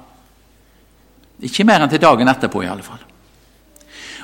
Ikke 1.46 1.64
mer 1.64 1.84
enn 1.84 1.90
til 1.92 2.02
dagen 2.02 2.28
etterpå, 2.28 2.62
i 2.62 2.70
alle 2.70 2.82
fall. 2.82 3.02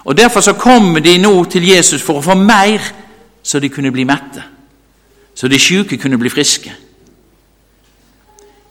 Og 0.05 0.17
Derfor 0.17 0.41
så 0.41 0.57
kom 0.59 0.95
de 1.03 1.19
nå 1.19 1.45
til 1.45 1.69
Jesus 1.69 2.03
for 2.03 2.19
å 2.19 2.25
få 2.25 2.35
mer, 2.35 2.83
så 3.43 3.61
de 3.61 3.69
kunne 3.69 3.93
bli 3.93 4.05
mette. 4.09 4.43
Så 5.35 5.49
de 5.49 5.59
syke 5.59 5.99
kunne 6.01 6.19
bli 6.19 6.33
friske. 6.33 6.73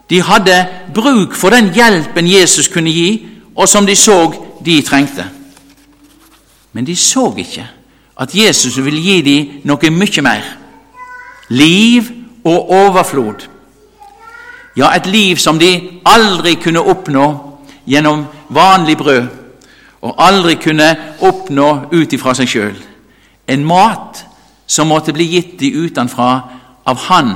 De 0.09 0.21
hadde 0.21 0.67
bruk 0.93 1.35
for 1.37 1.53
den 1.53 1.73
hjelpen 1.73 2.27
Jesus 2.27 2.67
kunne 2.67 2.91
gi, 2.91 3.27
og 3.55 3.69
som 3.69 3.85
de 3.85 3.95
så 3.95 4.33
de 4.65 4.81
trengte. 4.81 5.25
Men 6.73 6.85
de 6.85 6.95
så 6.95 7.33
ikke 7.37 7.67
at 8.19 8.35
Jesus 8.35 8.77
ville 8.83 9.01
gi 9.01 9.21
dem 9.21 9.61
noe 9.69 9.91
mye 9.91 10.21
mer. 10.21 10.45
Liv 11.49 12.09
og 12.43 12.71
overflod. 12.71 13.47
Ja, 14.77 14.91
et 14.95 15.07
liv 15.07 15.37
som 15.37 15.59
de 15.59 16.01
aldri 16.05 16.55
kunne 16.61 16.81
oppnå 16.81 17.25
gjennom 17.89 18.25
vanlig 18.49 18.97
brød, 18.97 19.27
og 20.01 20.15
aldri 20.17 20.55
kunne 20.55 20.89
oppnå 21.19 21.69
ut 21.91 22.13
ifra 22.13 22.35
seg 22.37 22.47
sjøl. 22.47 22.75
En 23.47 23.65
mat 23.65 24.23
som 24.69 24.87
måtte 24.87 25.13
bli 25.13 25.25
gitt 25.33 25.57
dem 25.59 25.85
utenfra 25.85 26.29
av 26.85 26.97
Han 27.09 27.33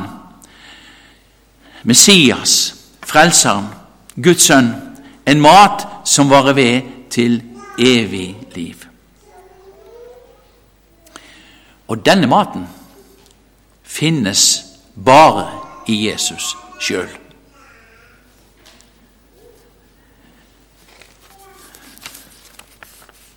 Messias, 1.83 2.75
Frelseren, 3.03 3.67
Guds 4.15 4.47
sønn, 4.47 4.71
en 5.27 5.41
mat 5.43 5.83
som 6.07 6.29
varer 6.31 6.55
ved 6.55 6.91
til 7.11 7.41
evig 7.79 8.37
liv. 8.55 8.85
Og 11.87 12.05
denne 12.05 12.27
maten 12.27 12.63
finnes 13.83 14.63
bare 14.95 15.49
i 15.87 15.97
Jesus 16.07 16.53
sjøl. 16.79 17.11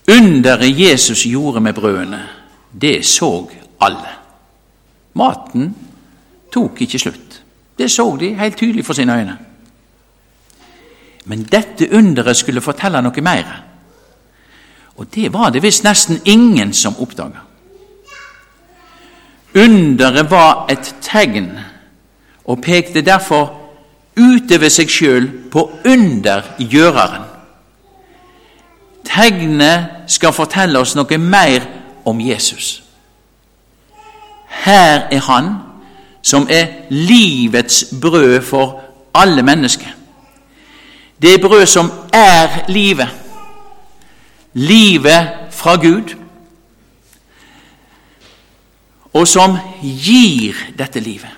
Underet 0.06 0.70
Jesus 0.80 1.24
gjorde 1.26 1.60
med 1.60 1.74
brødene, 1.74 2.22
det 2.70 3.00
så 3.06 3.48
alle. 3.82 4.12
Maten 5.18 5.72
tok 6.54 6.80
ikke 6.80 7.00
slutt. 7.02 7.25
Det 7.78 7.90
så 7.90 8.16
de 8.16 8.34
helt 8.34 8.56
tydelig 8.56 8.84
for 8.84 8.92
sine 8.94 9.18
øyne. 9.18 9.38
Men 11.24 11.42
dette 11.42 11.88
underet 11.92 12.36
skulle 12.36 12.60
fortelle 12.60 13.02
noe 13.02 13.22
mer. 13.22 13.48
Og 14.96 15.06
det 15.14 15.32
var 15.32 15.50
det 15.50 15.62
visst 15.62 15.84
nesten 15.84 16.20
ingen 16.24 16.72
som 16.72 16.96
oppdaga. 16.98 17.42
Underet 19.56 20.30
var 20.30 20.66
et 20.70 20.94
tegn 21.02 21.50
og 22.44 22.62
pekte 22.62 23.00
derfor 23.00 23.52
utover 24.16 24.68
seg 24.72 24.90
sjøl 24.90 25.28
på 25.52 25.64
undergjøreren. 25.84 27.24
Tegnet 29.06 30.10
skal 30.12 30.34
fortelle 30.34 30.78
oss 30.78 30.94
noe 30.96 31.18
mer 31.18 31.66
om 32.06 32.20
Jesus. 32.20 32.82
Her 34.64 35.08
er 35.10 35.22
han 35.28 35.52
som 36.26 36.48
er 36.50 36.66
livets 36.90 37.84
brød 38.00 38.42
for 38.42 38.80
alle 39.14 39.42
mennesker. 39.42 39.86
Det 41.22 41.34
er 41.34 41.38
brød 41.48 41.66
som 41.66 41.92
er 42.12 42.48
livet. 42.68 43.08
Livet 44.52 45.28
fra 45.50 45.76
Gud. 45.76 46.14
Og 49.12 49.28
som 49.28 49.58
gir 49.82 50.54
dette 50.78 51.00
livet. 51.00 51.30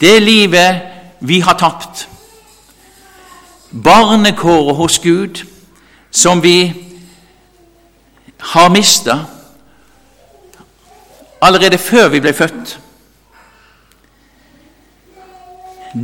Det 0.00 0.22
livet 0.22 0.80
vi 1.20 1.40
har 1.40 1.58
tapt. 1.58 2.08
Barnekåret 3.84 4.76
hos 4.76 4.98
Gud 4.98 5.44
som 6.10 6.42
vi 6.42 6.74
har 8.38 8.68
mista 8.68 9.18
allerede 11.40 11.78
før 11.78 12.08
vi 12.08 12.20
ble 12.20 12.32
født. 12.32 12.78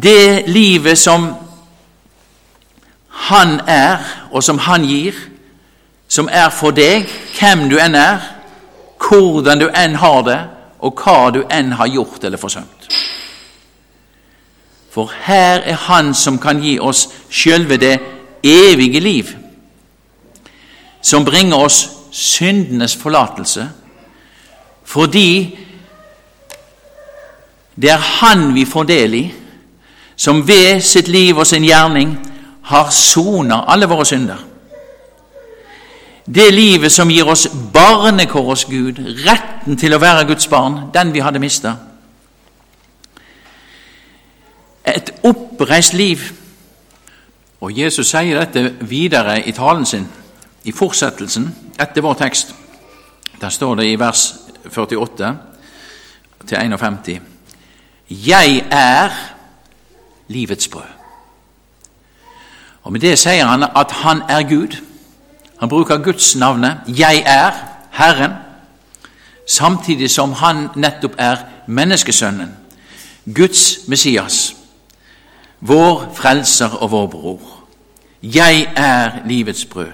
Det 0.03 0.49
livet 0.49 0.99
som 0.99 1.35
Han 3.09 3.61
er, 3.67 3.99
og 4.31 4.43
som 4.43 4.59
Han 4.59 4.85
gir, 4.85 5.15
som 6.09 6.29
er 6.33 6.51
for 6.51 6.75
deg, 6.75 7.07
hvem 7.39 7.69
du 7.71 7.79
enn 7.81 7.95
er, 7.95 8.21
hvordan 9.09 9.61
du 9.61 9.69
enn 9.71 9.97
har 9.97 10.23
det, 10.27 10.41
og 10.85 11.01
hva 11.01 11.31
du 11.33 11.43
enn 11.51 11.73
har 11.79 11.89
gjort 11.89 12.25
eller 12.25 12.41
forsømt. 12.41 12.89
For 14.91 15.11
her 15.25 15.63
er 15.65 15.81
Han 15.89 16.15
som 16.15 16.39
kan 16.39 16.61
gi 16.63 16.79
oss 16.79 17.09
sjølve 17.31 17.77
det 17.77 17.99
evige 18.45 19.01
liv, 19.01 19.31
som 21.03 21.25
bringer 21.25 21.57
oss 21.57 21.89
syndenes 22.13 22.97
forlatelse, 22.97 23.69
fordi 24.85 25.59
det 27.75 27.91
er 27.91 27.99
Han 28.21 28.55
vi 28.55 28.65
får 28.65 28.85
del 28.85 29.15
i, 29.15 29.25
som 30.17 30.49
ved 30.49 30.81
sitt 30.81 31.09
liv 31.09 31.37
og 31.37 31.47
sin 31.47 31.65
gjerning 31.65 32.19
har 32.63 32.91
sona 32.91 33.65
alle 33.69 33.89
våre 33.89 34.05
synder. 34.05 34.39
Det 36.27 36.55
livet 36.55 36.93
som 36.93 37.11
gir 37.13 37.29
oss 37.29 37.47
barnekår 37.73 38.47
hos 38.47 38.65
Gud, 38.65 39.01
retten 39.27 39.77
til 39.77 39.93
å 39.93 40.01
være 40.01 40.25
Guds 40.29 40.49
barn, 40.49 40.87
den 40.95 41.13
vi 41.13 41.21
hadde 41.21 41.43
mista. 41.43 41.75
Et 44.85 45.13
oppreist 45.25 45.93
liv. 45.95 46.25
Og 47.61 47.73
Jesus 47.77 48.09
sier 48.09 48.41
dette 48.41 48.89
videre 48.89 49.37
i 49.45 49.53
talen 49.53 49.85
sin, 49.89 50.09
i 50.65 50.73
fortsettelsen, 50.73 51.51
etter 51.81 52.05
vår 52.05 52.17
tekst. 52.25 52.55
Der 53.41 53.53
står 53.53 53.77
det 53.81 53.91
i 53.91 54.01
vers 54.01 54.25
48 54.65 55.37
til 56.47 56.59
51. 56.59 57.21
Jeg 58.09 58.65
er 58.71 59.34
livets 60.29 60.69
brød. 60.69 60.93
Og 62.83 62.93
Med 62.93 63.01
det 63.01 63.19
sier 63.19 63.47
han 63.47 63.63
at 63.63 63.91
han 63.91 64.23
er 64.29 64.43
Gud. 64.49 64.77
Han 65.61 65.69
bruker 65.69 66.03
Guds 66.03 66.37
navnet 66.37 66.81
'Jeg 66.89 67.23
er 67.27 67.51
Herren', 67.91 68.37
samtidig 69.49 70.11
som 70.11 70.33
han 70.33 70.69
nettopp 70.77 71.15
er 71.19 71.37
menneskesønnen, 71.67 72.57
Guds 73.35 73.89
Messias, 73.89 74.57
vår 75.61 76.13
frelser 76.15 76.83
og 76.83 76.91
vår 76.91 77.07
bror. 77.07 77.41
Jeg 78.23 78.73
er 78.77 79.11
livets 79.27 79.65
brød. 79.65 79.91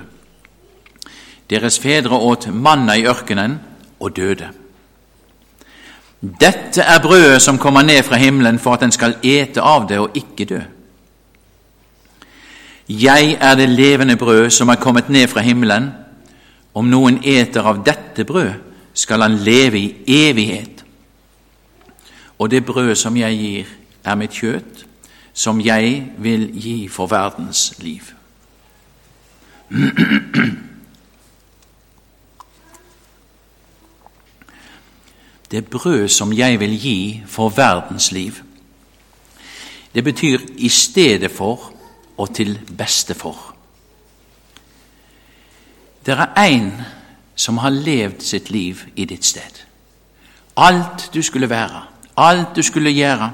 Deres 1.51 1.79
fedre 1.79 2.17
åt 2.17 2.55
manna 2.55 2.93
i 2.93 3.07
ørkenen 3.07 3.61
og 4.01 4.17
døde. 4.17 4.49
Dette 6.21 6.83
er 6.83 7.01
brødet 7.01 7.43
som 7.43 7.59
kommer 7.59 7.83
ned 7.83 8.03
fra 8.03 8.17
himmelen 8.17 8.59
for 8.59 8.77
at 8.77 8.83
en 8.83 8.93
skal 8.93 9.17
ete 9.23 9.61
av 9.61 9.89
det 9.89 9.99
og 9.99 10.17
ikke 10.17 10.45
dø. 10.45 10.61
Jeg 12.89 13.37
er 13.41 13.55
det 13.55 13.69
levende 13.69 14.17
brød 14.17 14.51
som 14.51 14.69
er 14.69 14.75
kommet 14.75 15.09
ned 15.09 15.29
fra 15.29 15.41
himmelen. 15.41 15.91
Om 16.75 16.85
noen 16.91 17.21
eter 17.25 17.63
av 17.67 17.85
dette 17.87 18.25
brød, 18.25 18.51
skal 18.95 19.23
han 19.23 19.35
leve 19.35 19.79
i 19.79 19.95
evighet. 20.07 20.85
Og 22.39 22.51
det 22.51 22.65
brød 22.65 22.95
som 22.95 23.17
jeg 23.17 23.37
gir, 23.39 23.67
er 24.05 24.15
mitt 24.15 24.33
kjøtt, 24.33 24.87
som 25.33 25.61
jeg 25.61 26.13
vil 26.19 26.51
gi 26.55 26.89
for 26.89 27.07
verdens 27.07 27.75
liv. 27.79 28.03
Det 35.51 35.67
brød 35.67 36.09
som 36.09 36.33
jeg 36.33 36.61
vil 36.61 36.79
gi 36.81 37.23
for 37.27 37.49
verdens 37.49 38.13
liv, 38.13 38.33
det 39.95 40.05
betyr 40.05 40.39
i 40.57 40.69
stedet 40.69 41.31
for 41.31 41.73
og 42.19 42.35
til 42.35 42.59
beste 42.79 43.15
for. 43.15 43.55
Det 46.07 46.15
er 46.15 46.47
en 46.47 46.73
som 47.35 47.59
har 47.59 47.71
levd 47.71 48.23
sitt 48.23 48.51
liv 48.51 48.79
i 48.97 49.05
ditt 49.05 49.25
sted. 49.25 49.65
Alt 50.57 51.11
du 51.15 51.23
skulle 51.23 51.51
være, 51.51 51.83
alt 52.17 52.57
du 52.57 52.63
skulle 52.63 52.91
gjøre. 52.91 53.31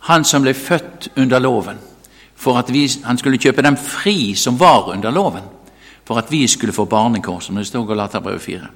Han 0.00 0.24
som 0.24 0.42
ble 0.42 0.54
født 0.54 1.08
under 1.16 1.38
loven, 1.38 1.78
for 2.36 2.58
at 2.58 2.72
vi, 2.72 2.88
han 3.04 3.18
skulle 3.18 3.38
kjøpe 3.38 3.62
dem 3.62 3.76
fri 3.76 4.34
som 4.34 4.58
var 4.60 4.90
under 4.92 5.10
loven, 5.10 5.44
for 6.04 6.18
at 6.18 6.30
vi 6.30 6.46
skulle 6.46 6.72
få 6.72 6.84
barnekår, 6.84 7.40
som 7.40 7.56
det 7.56 7.66
står 7.66 7.84
i 7.84 7.92
Galaterbrevet 7.92 8.42
4. 8.42 8.66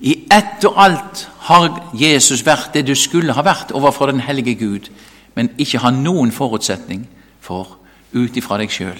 I 0.00 0.14
ett 0.32 0.64
og 0.64 0.78
alt 0.80 1.28
har 1.48 1.92
Jesus 1.94 2.44
vært 2.46 2.74
det 2.74 2.86
du 2.88 2.94
skulle 2.96 3.34
ha 3.36 3.44
vært 3.44 3.74
overfor 3.76 4.08
den 4.10 4.20
hellige 4.24 4.54
Gud, 4.54 4.90
men 5.34 5.52
ikke 5.58 5.78
har 5.78 5.92
noen 5.92 6.32
forutsetning 6.32 7.04
for 7.40 7.76
ut 8.12 8.36
ifra 8.36 8.58
deg 8.58 8.72
sjøl. 8.72 8.98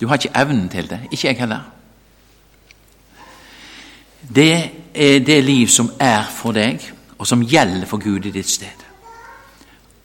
Du 0.00 0.06
har 0.06 0.20
ikke 0.20 0.36
evnen 0.38 0.68
til 0.68 0.88
det. 0.90 1.00
Ikke 1.10 1.28
jeg 1.28 1.38
heller. 1.40 1.64
Det 4.34 4.70
er 4.94 5.18
det 5.18 5.44
liv 5.44 5.68
som 5.68 5.90
er 6.00 6.24
for 6.30 6.52
deg, 6.52 6.82
og 7.18 7.26
som 7.26 7.42
gjelder 7.42 7.86
for 7.86 8.02
Gud 8.02 8.26
i 8.26 8.34
ditt 8.34 8.50
sted. 8.50 8.84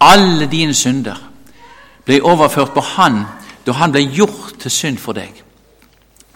Alle 0.01 0.47
dine 0.49 0.73
synder 0.73 1.17
ble 2.05 2.21
overført 2.23 2.73
på 2.73 2.81
Han 2.95 3.23
da 3.65 3.71
Han 3.77 3.91
ble 3.91 4.01
gjort 4.09 4.55
til 4.59 4.71
synd 4.71 4.97
for 4.97 5.13
deg, 5.13 5.43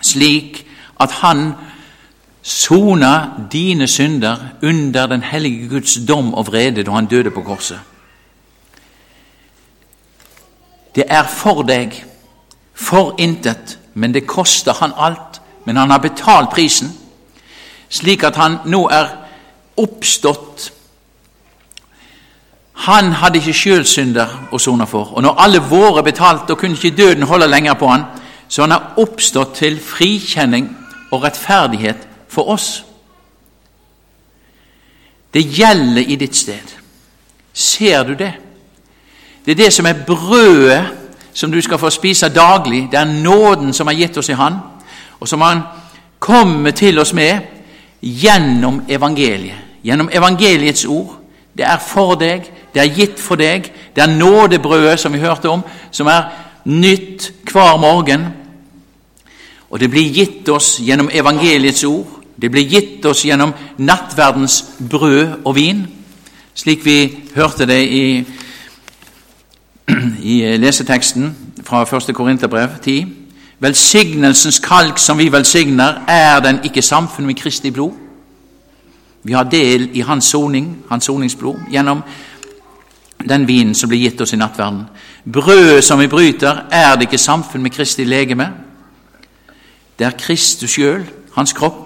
slik 0.01 0.65
at 1.01 1.11
Han 1.21 1.53
sona 2.45 3.29
dine 3.51 3.87
synder 3.87 4.37
under 4.63 5.07
den 5.07 5.23
hellige 5.23 5.69
Guds 5.69 5.97
dom 6.07 6.33
og 6.33 6.47
vrede 6.47 6.83
da 6.83 6.91
Han 6.91 7.05
døde 7.05 7.31
på 7.31 7.41
korset. 7.41 7.79
Det 10.95 11.03
er 11.07 11.27
for 11.27 11.61
deg, 11.61 12.05
for 12.73 13.15
intet, 13.17 13.79
men 13.93 14.13
det 14.13 14.27
koster 14.27 14.73
han 14.73 14.91
alt. 14.97 15.41
Men 15.65 15.77
han 15.77 15.89
har 15.89 15.97
betalt 15.97 16.49
prisen, 16.49 16.91
slik 17.89 18.23
at 18.23 18.35
han 18.35 18.57
nå 18.65 18.87
er 18.87 19.07
oppstått. 19.77 20.71
Han 22.73 23.11
hadde 23.11 23.41
ikke 23.41 23.53
sjøl 23.53 23.85
synder 23.85 24.51
å 24.51 24.59
sone 24.61 24.85
for, 24.87 25.15
og 25.17 25.23
når 25.23 25.41
alle 25.41 25.59
våre 25.59 26.03
betalte, 26.03 26.53
og 26.53 26.59
kunne 26.59 26.77
ikke 26.77 26.97
døden 26.97 27.23
holde 27.23 27.47
lenger 27.47 27.73
på 27.73 27.87
han, 27.87 28.03
så 28.47 28.61
han 28.61 28.71
har 28.71 28.93
oppstått 29.01 29.55
til 29.55 29.79
frikjenning 29.81 30.69
og 31.11 31.23
rettferdighet 31.23 32.07
for 32.35 32.51
oss. 32.53 32.83
Det 35.33 35.43
gjelder 35.43 36.01
i 36.01 36.15
ditt 36.15 36.35
sted. 36.35 36.75
Ser 37.53 38.03
du 38.03 38.13
det? 38.13 38.33
Det 39.45 39.51
er 39.51 39.63
det 39.63 39.73
som 39.73 39.85
er 39.85 40.03
brødet 40.07 40.85
som 41.33 41.51
du 41.51 41.61
skal 41.61 41.79
få 41.79 41.89
spise 41.89 42.29
daglig. 42.29 42.87
Det 42.91 42.99
er 42.99 43.23
nåden 43.23 43.73
som 43.73 43.87
er 43.87 43.99
gitt 43.99 44.17
oss 44.17 44.29
i 44.29 44.33
Han, 44.39 44.55
og 45.19 45.27
som 45.27 45.41
Han 45.41 45.61
kommer 46.19 46.71
til 46.71 46.99
oss 46.99 47.13
med 47.13 47.39
gjennom 48.01 48.81
evangeliet. 48.89 49.57
Gjennom 49.83 50.09
evangeliets 50.11 50.85
ord. 50.85 51.19
Det 51.57 51.65
er 51.65 51.77
for 51.79 52.15
deg, 52.15 52.47
det 52.73 52.81
er 52.81 52.95
gitt 52.95 53.19
for 53.19 53.35
deg. 53.35 53.71
Det 53.95 54.03
er 54.03 54.17
nådebrødet 54.17 54.99
som 54.99 55.13
vi 55.13 55.19
hørte 55.19 55.49
om, 55.49 55.63
som 55.91 56.07
er 56.07 56.23
nytt 56.65 57.31
hver 57.51 57.77
morgen. 57.77 58.25
Og 59.69 59.79
det 59.79 59.89
blir 59.89 60.13
gitt 60.13 60.49
oss 60.49 60.79
gjennom 60.79 61.09
evangeliets 61.13 61.83
ord. 61.83 62.14
Det 62.41 62.51
blir 62.51 62.67
gitt 62.69 63.05
oss 63.05 63.25
gjennom 63.25 63.53
nattverdens 63.77 64.63
brød 64.89 65.45
og 65.45 65.55
vin, 65.55 65.85
slik 66.55 66.85
vi 66.85 66.97
hørte 67.35 67.65
det 67.65 67.83
i 67.83 68.25
i 70.25 70.57
leseteksten 70.57 71.35
fra 71.63 71.83
1. 71.97 72.15
Korinterbrev 72.15 72.69
10. 72.81 73.05
Velsignelsens 73.59 74.59
kalk 74.59 74.97
som 74.97 75.17
vi 75.17 75.31
velsigner, 75.31 76.01
er 76.07 76.39
den 76.39 76.59
ikke 76.63 76.81
samfunn 76.81 77.25
med 77.25 77.35
Kristi 77.35 77.71
blod? 77.71 77.93
Vi 79.23 79.33
har 79.33 79.43
del 79.43 79.89
i 79.93 80.01
hans 80.01 80.25
soning, 80.25 80.77
hans 80.89 81.05
soningsblod, 81.05 81.59
gjennom 81.71 82.01
den 83.29 83.47
vinen 83.47 83.75
som 83.75 83.89
blir 83.89 83.99
gitt 83.99 84.21
oss 84.21 84.33
i 84.33 84.37
nattverden. 84.37 84.83
Brødet 85.33 85.83
som 85.83 85.99
vi 85.99 86.07
bryter, 86.07 86.65
er 86.71 86.95
det 86.95 87.01
ikke 87.01 87.17
samfunn 87.17 87.63
med 87.63 87.71
Kristi 87.71 88.03
legeme? 88.03 88.49
Det 89.99 90.07
er 90.07 90.17
Kristus 90.19 90.75
sjøl, 90.75 91.05
hans 91.33 91.53
kropp, 91.53 91.84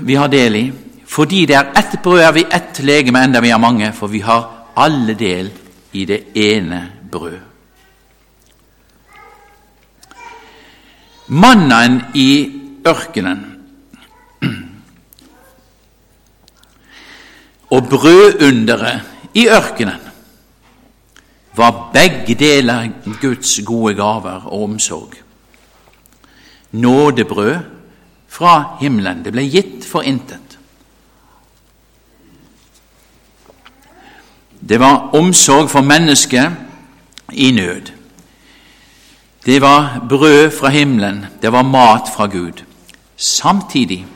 vi 0.00 0.14
har 0.14 0.28
del 0.28 0.56
i. 0.56 0.72
Fordi 1.06 1.46
det 1.46 1.56
er 1.56 1.72
ett 1.76 2.02
brød, 2.02 2.20
er 2.20 2.32
vi 2.32 2.44
ett 2.48 2.80
legeme, 2.80 3.24
enda 3.24 3.40
vi 3.40 3.50
er 3.50 3.60
mange, 3.60 3.92
for 3.92 4.06
vi 4.06 4.20
har 4.24 4.72
alle 4.76 5.14
del 5.14 5.50
i 5.92 6.04
det 6.04 6.22
ene 6.34 6.82
brød. 7.10 7.38
Mannen 11.28 12.00
i 12.14 12.60
ørkenen 12.86 13.44
og 17.70 17.88
brødunderet 17.88 19.00
i 19.34 19.46
ørkenen 19.48 20.00
var 21.56 21.90
begge 21.92 22.34
deler 22.34 22.88
Guds 23.20 23.60
gode 23.64 23.94
gaver 23.94 24.46
og 24.46 24.62
omsorg. 24.62 25.14
Nådebrød 26.72 27.56
fra 28.32 28.78
himmelen. 28.80 29.24
Det 29.24 29.32
ble 29.34 29.44
gitt 29.44 29.84
for 29.84 30.06
intet. 30.08 30.58
Det 34.62 34.78
var 34.80 35.10
omsorg 35.18 35.68
for 35.70 35.84
mennesket 35.84 36.52
i 37.32 37.50
nød. 37.50 37.90
Det 39.46 39.60
var 39.62 40.06
brød 40.08 40.50
fra 40.50 40.68
himmelen, 40.68 41.26
det 41.42 41.52
var 41.52 41.62
mat 41.62 42.08
fra 42.16 42.26
Gud. 42.26 42.62
Samtidig 43.16 44.06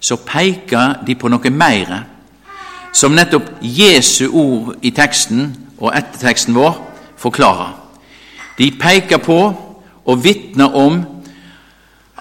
så 0.00 0.16
peker 0.16 1.00
de 1.06 1.14
på 1.14 1.28
noe 1.32 1.50
mer, 1.50 2.02
som 2.92 3.16
nettopp 3.16 3.48
Jesu 3.62 4.28
ord 4.28 4.74
i 4.82 4.92
teksten 4.92 5.48
og 5.78 5.96
etterteksten 5.96 6.54
vår 6.54 6.76
forklarer. 7.16 7.72
De 8.58 8.68
peker 8.80 9.18
på 9.24 9.38
og 10.04 10.24
vitner 10.24 10.76
om 10.76 11.00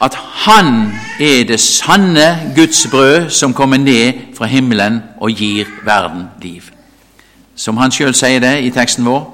at 0.02 0.16
Han 0.16 0.92
er 1.20 1.44
det 1.44 1.60
sanne 1.60 2.54
Guds 2.56 2.88
brød 2.92 3.30
som 3.30 3.54
kommer 3.54 3.78
ned 3.78 4.14
fra 4.38 4.46
himmelen 4.46 5.04
og 5.22 5.32
gir 5.32 5.66
verden 5.86 6.24
liv. 6.42 6.62
Som 7.56 7.78
han 7.78 7.92
sjøl 7.92 8.14
sier 8.14 8.40
det 8.40 8.64
i 8.64 8.72
teksten 8.74 9.06
vår. 9.06 9.30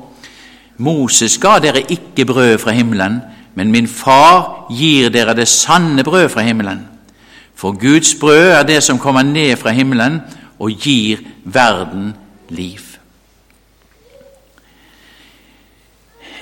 Moses 0.78 1.38
ga 1.38 1.60
dere 1.60 1.82
ikke 1.92 2.26
brød 2.26 2.58
fra 2.58 2.72
himmelen, 2.72 3.22
men 3.56 3.72
min 3.72 3.88
far 3.88 4.68
gir 4.72 5.10
dere 5.10 5.36
det 5.36 5.48
sanne 5.48 6.04
brød 6.04 6.30
fra 6.30 6.42
himmelen. 6.42 6.88
For 7.56 7.72
Guds 7.72 8.16
brød 8.20 8.52
er 8.52 8.64
det 8.64 8.84
som 8.84 9.00
kommer 9.00 9.24
ned 9.24 9.58
fra 9.58 9.72
himmelen 9.72 10.22
og 10.60 10.72
gir 10.72 11.18
verden 11.44 12.14
liv. 12.50 12.80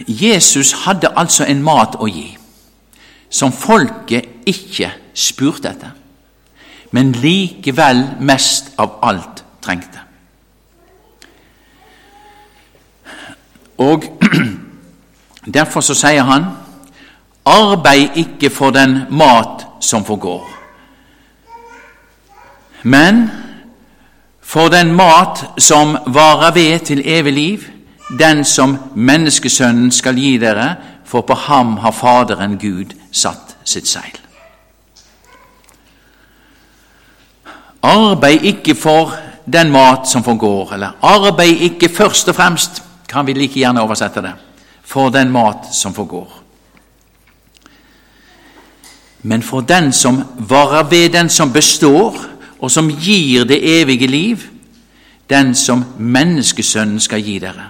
Jesus 0.07 0.71
hadde 0.71 1.09
altså 1.15 1.45
en 1.45 1.63
mat 1.63 1.95
å 1.99 2.05
gi 2.07 2.36
som 3.29 3.51
folket 3.51 4.45
ikke 4.47 4.91
spurte 5.13 5.69
etter, 5.69 5.91
men 6.91 7.11
likevel 7.11 8.03
mest 8.23 8.71
av 8.79 8.99
alt 9.03 9.43
trengte. 9.61 10.05
Og 13.77 14.07
Derfor 15.53 15.81
så 15.81 15.95
sier 15.95 16.27
han 16.27 16.49
Arbeid 17.47 18.17
ikke 18.19 18.49
for 18.51 18.75
den 18.75 19.05
mat 19.09 19.63
som 19.79 20.03
forgår, 20.05 20.43
men 22.83 23.29
for 24.43 24.67
den 24.67 24.91
mat 24.95 25.45
som 25.57 25.95
varer 26.11 26.51
ved 26.51 26.79
til 26.79 27.01
evig 27.05 27.33
liv, 27.33 27.63
den 28.19 28.43
som 28.45 28.75
menneskesønnen 28.95 29.91
skal 29.91 30.19
gi 30.19 30.37
dere, 30.37 30.75
for 31.05 31.21
på 31.21 31.33
ham 31.33 31.77
har 31.77 31.91
Faderen 31.91 32.57
Gud 32.59 32.91
satt 33.17 33.57
sitt 33.65 33.87
seil. 33.87 34.15
Arbeid 37.87 38.43
ikke 38.43 38.75
for 38.75 39.13
den 39.45 39.71
mat 39.71 40.09
som 40.09 40.23
forgår, 40.23 40.73
eller 40.73 40.97
arbeid 41.01 41.61
ikke 41.69 41.89
først 41.89 42.29
og 42.29 42.35
fremst, 42.35 42.83
kan 43.07 43.27
vi 43.27 43.33
like 43.33 43.59
gjerne 43.59 43.81
oversette 43.81 44.21
det, 44.21 44.33
for 44.83 45.09
den 45.09 45.31
mat 45.31 45.69
som 45.71 45.93
forgår. 45.95 46.43
Men 49.21 49.43
for 49.43 49.61
den 49.61 49.93
som 49.93 50.21
varer 50.49 50.83
ved, 50.83 51.09
den 51.09 51.29
som 51.29 51.53
består, 51.53 52.15
og 52.59 52.71
som 52.71 52.89
gir 52.89 53.43
det 53.43 53.81
evige 53.81 54.07
liv, 54.07 54.43
den 55.29 55.55
som 55.55 55.83
menneskesønnen 55.97 56.99
skal 56.99 57.21
gi 57.21 57.39
dere. 57.39 57.69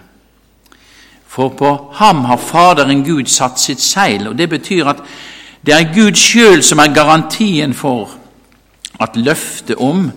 For 1.27 1.49
på 1.49 1.71
ham 1.93 2.25
har 2.25 2.37
Faderen 2.37 3.03
Gud 3.05 3.25
satt 3.29 3.59
sitt 3.59 3.81
seil, 3.81 4.27
og 4.27 4.37
det 4.37 4.49
betyr 4.49 4.87
at 4.89 5.01
det 5.65 5.73
er 5.73 5.93
Gud 5.93 6.15
sjøl 6.15 6.63
som 6.63 6.79
er 6.79 6.93
garantien 6.93 7.73
for 7.73 8.13
at 9.01 9.15
løftet 9.15 9.75
om 9.77 10.11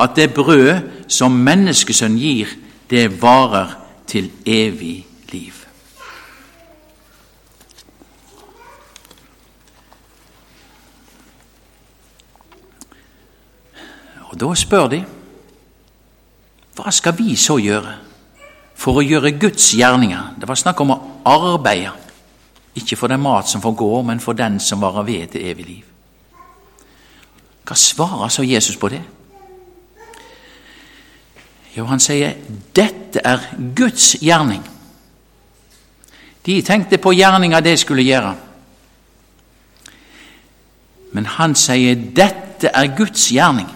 at 0.00 0.16
det 0.16 0.34
brød 0.34 0.80
som 1.08 1.32
menneskesønn 1.32 2.18
gir, 2.18 2.48
det 2.90 3.22
varer 3.22 3.74
til 4.06 4.30
evig 4.46 5.06
liv. 5.32 5.54
Og 14.30 14.40
Da 14.40 14.54
spør 14.54 14.86
de 14.88 15.04
hva 16.80 16.92
skal 16.94 17.12
vi 17.18 17.34
så 17.36 17.58
gjøre 17.60 17.90
for 18.78 18.96
å 18.96 19.04
gjøre 19.04 19.34
Guds 19.36 19.66
gjerninger? 19.76 20.36
Det 20.40 20.48
var 20.48 20.56
snakk 20.56 20.78
om 20.80 20.94
å 20.94 21.00
arbeide, 21.28 21.90
ikke 22.74 22.96
for 22.96 23.10
den 23.10 23.20
mat 23.20 23.48
som 23.48 23.62
får 23.62 23.72
gå, 23.72 24.02
men 24.02 24.20
for 24.20 24.32
den 24.32 24.60
som 24.60 24.82
varer 24.82 25.02
ved 25.02 25.26
til 25.28 25.46
evig 25.46 25.66
liv. 25.66 25.86
Hva 27.66 27.76
svarer 27.76 28.28
så 28.28 28.42
Jesus 28.42 28.76
på 28.76 28.88
det? 28.88 29.02
Jo, 31.76 31.84
han 31.86 32.00
sier 32.02 32.34
dette 32.74 33.22
er 33.24 33.44
Guds 33.76 34.16
gjerning. 34.22 34.62
De 36.46 36.62
tenkte 36.62 36.98
på 36.98 37.12
gjerninga 37.14 37.60
de 37.60 37.76
skulle 37.78 38.02
gjøre. 38.02 38.34
Men 41.12 41.26
han 41.26 41.54
sier 41.54 41.94
dette 41.94 42.70
er 42.74 42.96
Guds 42.96 43.28
gjerning 43.30 43.68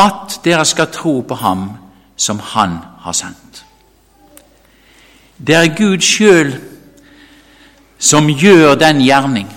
at 0.00 0.38
dere 0.44 0.64
skal 0.66 0.90
tro 0.92 1.20
på 1.20 1.36
ham 1.38 1.68
som 2.16 2.38
Han 2.38 2.78
har 3.00 3.12
sendt. 3.12 3.64
Det 5.38 5.54
er 5.54 5.74
Gud 5.76 6.00
sjøl 6.00 6.54
som 7.98 8.28
gjør 8.28 8.74
den 8.74 9.00
gjerning 9.00 9.48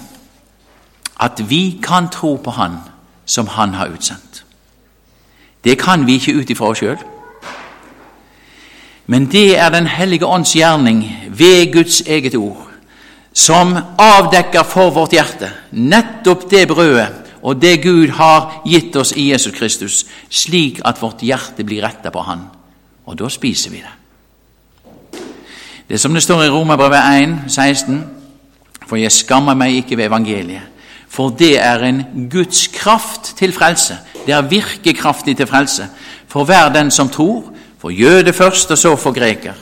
at 1.20 1.42
vi 1.50 1.80
kan 1.84 2.10
tro 2.10 2.36
på 2.36 2.52
Han 2.52 2.78
som 3.26 3.48
Han 3.48 3.74
har 3.74 3.88
utsendt. 3.88 4.44
Det 5.64 5.78
kan 5.80 6.06
vi 6.08 6.14
ikke 6.14 6.34
ut 6.34 6.50
ifra 6.50 6.70
oss 6.72 6.80
sjøl. 6.80 6.98
Men 9.08 9.26
det 9.32 9.58
er 9.60 9.70
Den 9.70 9.88
hellige 9.88 10.26
ånds 10.26 10.56
gjerning 10.56 11.04
ved 11.30 11.74
Guds 11.74 12.02
eget 12.02 12.36
ord, 12.36 12.68
som 13.34 13.78
avdekker 13.98 14.64
for 14.64 14.90
vårt 14.90 15.12
hjerte 15.12 15.52
nettopp 15.72 16.50
det 16.52 16.68
brødet 16.68 17.28
og 17.42 17.62
det 17.62 17.84
Gud 17.84 18.10
har 18.10 18.62
gitt 18.66 18.96
oss 18.96 19.14
i 19.16 19.32
Jesus 19.32 19.54
Kristus, 19.54 20.06
slik 20.30 20.82
at 20.86 21.02
vårt 21.02 21.22
hjerte 21.22 21.64
blir 21.64 21.86
retta 21.86 22.10
på 22.10 22.22
Han. 22.22 22.42
Og 23.06 23.20
da 23.20 23.30
spiser 23.30 23.72
vi 23.72 23.78
det. 23.78 23.94
Det 25.88 25.96
er 25.96 25.98
som 25.98 26.14
det 26.14 26.24
står 26.24 26.44
i 26.44 26.50
Romerbrevet 26.50 27.24
1, 27.24 27.38
16, 27.48 28.17
for 28.88 29.00
jeg 29.00 29.12
skammer 29.12 29.58
meg 29.58 29.82
ikke 29.82 29.98
ved 29.98 30.08
evangeliet. 30.10 30.74
For 31.10 31.30
det 31.30 31.56
er 31.64 31.84
en 31.88 32.30
Guds 32.32 32.68
kraft 32.68 33.34
til 33.38 33.54
frelse. 33.54 33.98
Det 34.26 34.34
er 34.34 34.42
virkekraftig 34.42 35.38
til 35.38 35.48
frelse. 35.48 35.88
For 36.28 36.44
hver 36.44 36.70
den 36.74 36.92
som 36.92 37.10
tror, 37.10 37.54
for 37.80 37.90
jøde 37.90 38.34
først, 38.34 38.72
og 38.72 38.78
så 38.78 38.96
for 38.96 39.12
greker. 39.12 39.54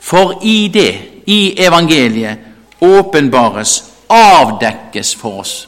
For 0.00 0.38
i 0.42 0.70
det, 0.72 0.94
i 1.26 1.54
evangeliet, 1.58 2.38
åpenbares, 2.80 3.84
avdekkes 4.08 5.14
for 5.16 5.40
oss 5.40 5.66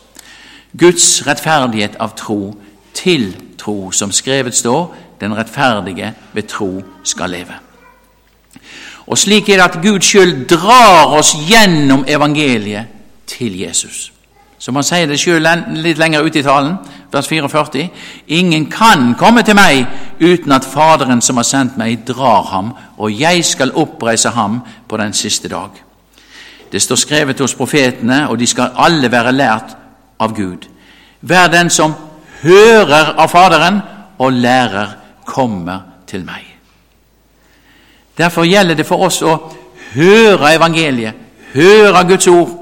Guds 0.78 1.26
rettferdighet 1.26 1.98
av 2.00 2.14
tro 2.16 2.54
til 2.96 3.34
tro, 3.60 3.90
som 3.92 4.12
skrevet 4.12 4.56
står, 4.56 4.94
den 5.20 5.36
rettferdige 5.36 6.14
ved 6.32 6.48
tro 6.48 6.70
skal 7.04 7.30
leve. 7.36 7.58
Og 9.12 9.18
slik 9.18 9.50
er 9.52 9.60
det 9.60 9.64
at 9.66 9.82
Gud 9.84 10.00
sjøl 10.00 10.30
drar 10.48 11.12
oss 11.18 11.34
gjennom 11.44 12.06
evangeliet 12.08 12.88
til 13.28 13.58
Jesus. 13.60 14.06
Som 14.58 14.78
han 14.78 14.86
sier 14.86 15.08
det 15.10 15.18
sjøl 15.20 15.44
litt 15.82 15.98
lenger 16.00 16.24
ute 16.24 16.38
i 16.40 16.44
talen, 16.46 16.78
vers 17.12 17.28
44. 17.28 17.82
Ingen 18.32 18.70
kan 18.72 19.10
komme 19.20 19.42
til 19.44 19.58
meg 19.58 19.82
uten 20.22 20.54
at 20.56 20.64
Faderen 20.64 21.20
som 21.20 21.36
har 21.36 21.44
sendt 21.44 21.76
meg, 21.76 22.06
drar 22.08 22.46
ham, 22.54 22.70
og 22.96 23.12
jeg 23.12 23.44
skal 23.44 23.74
oppreise 23.76 24.32
ham 24.32 24.62
på 24.88 24.96
den 24.96 25.12
siste 25.12 25.50
dag. 25.50 25.76
Det 26.72 26.80
står 26.80 27.02
skrevet 27.02 27.42
hos 27.44 27.56
profetene, 27.58 28.22
og 28.30 28.38
de 28.40 28.46
skal 28.48 28.72
alle 28.80 29.10
være 29.12 29.34
lært 29.36 29.76
av 30.24 30.32
Gud. 30.32 30.64
Vær 31.20 31.52
den 31.52 31.68
som 31.70 31.92
hører 32.46 33.12
av 33.18 33.28
Faderen 33.28 33.82
og 34.18 34.32
lærer, 34.32 34.96
kommer 35.26 35.84
til 36.08 36.24
meg. 36.24 36.51
Derfor 38.18 38.44
gjelder 38.44 38.76
det 38.76 38.86
for 38.86 39.06
oss 39.06 39.22
å 39.24 39.36
høre 39.94 40.54
evangeliet, 40.56 41.16
høre 41.54 42.04
Guds 42.08 42.28
ord. 42.28 42.52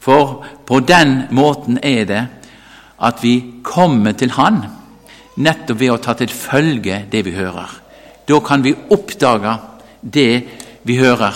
For 0.00 0.44
på 0.66 0.80
den 0.80 1.26
måten 1.36 1.78
er 1.82 2.04
det 2.08 2.20
at 3.00 3.22
vi 3.22 3.60
kommer 3.64 4.12
til 4.12 4.32
Han, 4.36 4.62
nettopp 5.40 5.80
ved 5.80 5.92
å 5.94 6.00
ta 6.00 6.14
til 6.16 6.32
følge 6.32 7.04
det 7.12 7.24
vi 7.24 7.36
hører. 7.36 7.70
Da 8.28 8.40
kan 8.44 8.64
vi 8.64 8.74
oppdage 8.92 9.56
det 10.00 10.32
vi 10.84 10.96
hører, 11.00 11.34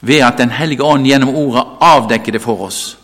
ved 0.00 0.24
at 0.24 0.38
Den 0.38 0.50
hellige 0.50 0.84
ånd 0.84 1.06
gjennom 1.06 1.34
ordet 1.36 1.64
avdekker 1.80 2.32
det 2.32 2.42
for 2.42 2.68
oss. 2.68 2.96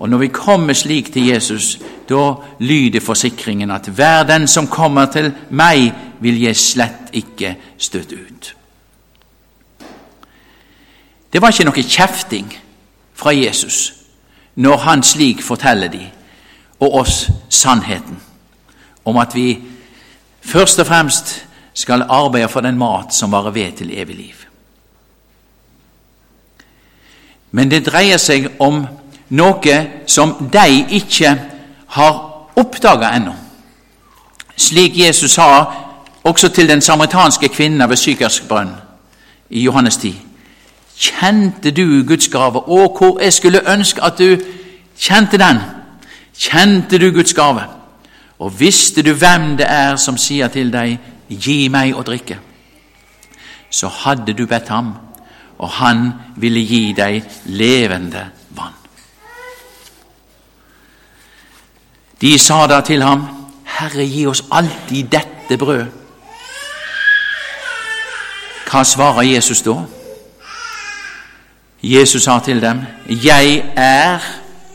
Og 0.00 0.08
når 0.08 0.18
vi 0.18 0.28
kommer 0.32 0.72
slik 0.72 1.12
til 1.12 1.26
Jesus, 1.28 1.78
da 2.08 2.34
lyder 2.58 3.00
forsikringen 3.04 3.70
at 3.70 3.88
hver 3.88 4.22
den 4.22 4.48
som 4.48 4.66
kommer 4.66 5.06
til 5.12 5.32
meg, 5.50 5.92
vil 6.20 6.40
jeg 6.40 6.56
slett 6.56 7.12
ikke 7.12 7.54
støte 7.78 8.16
ut. 8.16 8.54
Det 11.32 11.42
var 11.42 11.52
ikke 11.52 11.68
noe 11.68 11.84
kjefting 11.84 12.48
fra 13.14 13.34
Jesus 13.36 13.92
når 14.60 14.76
han 14.76 15.02
slik 15.06 15.42
forteller 15.44 15.92
de 15.92 16.02
og 16.80 16.94
oss 17.04 17.28
sannheten 17.48 18.16
om 19.04 19.16
at 19.20 19.34
vi 19.34 19.58
først 20.40 20.80
og 20.80 20.86
fremst 20.86 21.34
skal 21.74 22.06
arbeide 22.08 22.48
for 22.48 22.64
den 22.64 22.78
mat 22.78 23.14
som 23.14 23.32
varer 23.32 23.50
ved 23.50 23.72
til 23.76 23.92
evig 23.92 24.16
liv. 24.16 24.34
Men 27.50 27.70
det 27.70 27.86
dreier 27.86 28.18
seg 28.18 28.48
om 28.58 28.84
noe 29.30 29.76
som 30.06 30.34
de 30.52 30.86
ikke 30.90 31.34
har 31.86 32.14
oppdaga 32.56 33.14
ennå. 33.16 33.34
Slik 34.56 34.98
Jesus 34.98 35.32
sa 35.32 35.64
også 36.24 36.48
til 36.48 36.68
den 36.68 36.80
samaritanske 36.80 37.48
kvinnen 37.48 37.88
ved 37.88 37.96
Sykersk 37.96 38.48
brønn 38.48 38.74
i 39.50 39.62
Johannes 39.62 39.96
10. 39.96 40.14
Kjente 40.96 41.70
du 41.70 42.04
Guds 42.06 42.28
gave? 42.28 42.68
Og 42.68 42.96
hvor 42.98 43.20
jeg 43.22 43.32
skulle 43.32 43.72
ønske 43.72 44.02
at 44.04 44.18
du 44.18 44.36
kjente 44.98 45.38
den, 45.38 45.58
kjente 46.36 46.98
du 46.98 47.10
Guds 47.10 47.34
gave, 47.34 47.62
og 48.38 48.60
visste 48.60 49.02
du 49.02 49.12
hvem 49.14 49.56
det 49.56 49.66
er 49.68 49.96
som 49.96 50.16
sier 50.16 50.48
til 50.48 50.72
deg 50.72 50.98
'gi 51.28 51.68
meg 51.68 51.94
å 51.96 52.02
drikke', 52.02 52.38
så 53.70 53.88
hadde 53.88 54.32
du 54.32 54.46
bedt 54.46 54.68
ham, 54.68 54.94
og 55.58 55.68
han 55.68 56.12
ville 56.36 56.60
gi 56.60 56.92
deg 56.92 57.22
levende 57.46 58.39
De 62.20 62.38
sa 62.38 62.66
da 62.66 62.80
til 62.80 63.02
ham, 63.02 63.24
Herre, 63.64 64.04
gi 64.04 64.26
oss 64.26 64.44
alltid 64.52 65.08
dette 65.12 65.56
brød. 65.58 65.86
Hva 68.70 68.84
svarer 68.84 69.22
Jesus 69.22 69.62
da? 69.66 69.74
Jesus 71.82 72.22
sa 72.22 72.38
til 72.44 72.60
dem, 72.62 72.82
Jeg 73.08 73.64
er 73.76 74.18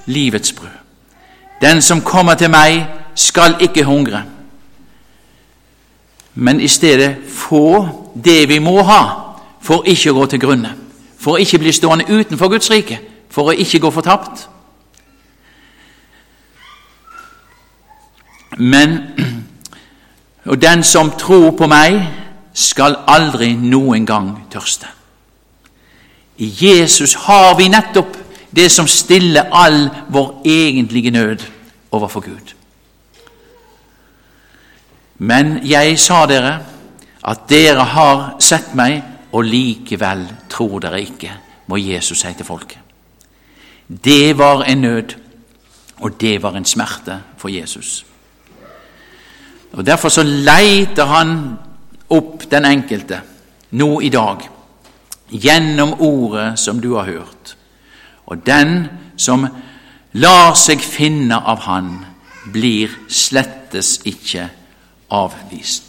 livets 0.05 0.53
brød. 0.53 0.73
Den 1.61 1.81
som 1.81 2.01
kommer 2.01 2.33
til 2.33 2.49
meg, 2.49 2.87
skal 3.15 3.55
ikke 3.59 3.83
hungre, 3.83 4.23
men 6.33 6.59
i 6.61 6.67
stedet 6.67 7.15
få 7.29 7.87
det 8.25 8.49
vi 8.49 8.59
må 8.59 8.83
ha 8.83 9.01
for 9.61 9.87
ikke 9.87 10.11
å 10.11 10.17
gå 10.19 10.25
til 10.25 10.39
grunne, 10.39 10.73
for 11.19 11.35
å 11.35 11.39
ikke 11.41 11.61
bli 11.63 11.71
stående 11.71 12.05
utenfor 12.11 12.51
Guds 12.51 12.67
rike, 12.71 12.99
for 13.31 13.49
å 13.49 13.55
ikke 13.55 13.79
gå 13.79 13.91
fortapt. 13.91 14.49
Men 18.57 18.99
og 20.45 20.61
den 20.61 20.83
som 20.83 21.11
tror 21.17 21.51
på 21.57 21.67
meg, 21.67 21.97
skal 22.55 23.01
aldri 23.11 23.51
noen 23.59 24.05
gang 24.07 24.29
tørste. 24.51 24.87
I 26.37 26.47
Jesus 26.61 27.15
har 27.25 27.55
vi 27.57 27.67
nettopp 27.71 28.15
det 28.55 28.69
som 28.71 28.87
stiller 28.87 29.49
all 29.51 29.89
vår 30.07 30.45
egentlige 30.45 31.11
nød 31.11 31.43
overfor 31.91 32.23
Gud. 32.23 32.53
Men 35.17 35.59
jeg 35.67 35.99
sa 35.99 36.23
dere 36.29 36.55
at 37.25 37.45
dere 37.49 37.83
har 37.91 38.23
sett 38.39 38.75
meg, 38.75 39.01
og 39.35 39.43
likevel 39.43 40.23
tror 40.49 40.79
dere 40.79 41.01
ikke, 41.01 41.31
må 41.67 41.79
Jesus 41.81 42.21
si 42.21 42.31
til 42.37 42.47
folket. 42.47 42.79
Det 43.87 44.37
var 44.37 44.63
en 44.63 44.81
nød, 44.81 45.15
og 45.99 46.21
det 46.21 46.37
var 46.43 46.55
en 46.55 46.65
smerte 46.65 47.19
for 47.37 47.51
Jesus. 47.51 48.05
Og 49.75 49.85
Derfor 49.85 50.09
så 50.09 50.23
leiter 50.23 51.05
han 51.05 51.57
opp 52.09 52.45
den 52.51 52.65
enkelte 52.65 53.19
nå 53.75 53.99
i 54.01 54.09
dag 54.09 54.45
gjennom 55.29 55.95
ordet 55.99 56.59
som 56.59 56.79
du 56.81 56.93
har 56.95 57.09
hørt. 57.09 57.55
Og 58.25 58.45
den 58.45 58.87
som 59.17 59.47
lar 60.13 60.55
seg 60.55 60.81
finne 60.81 61.35
av 61.35 61.59
Han, 61.67 62.05
blir 62.53 62.91
slettes 63.09 63.99
ikke 64.05 64.47
avvist. 65.09 65.83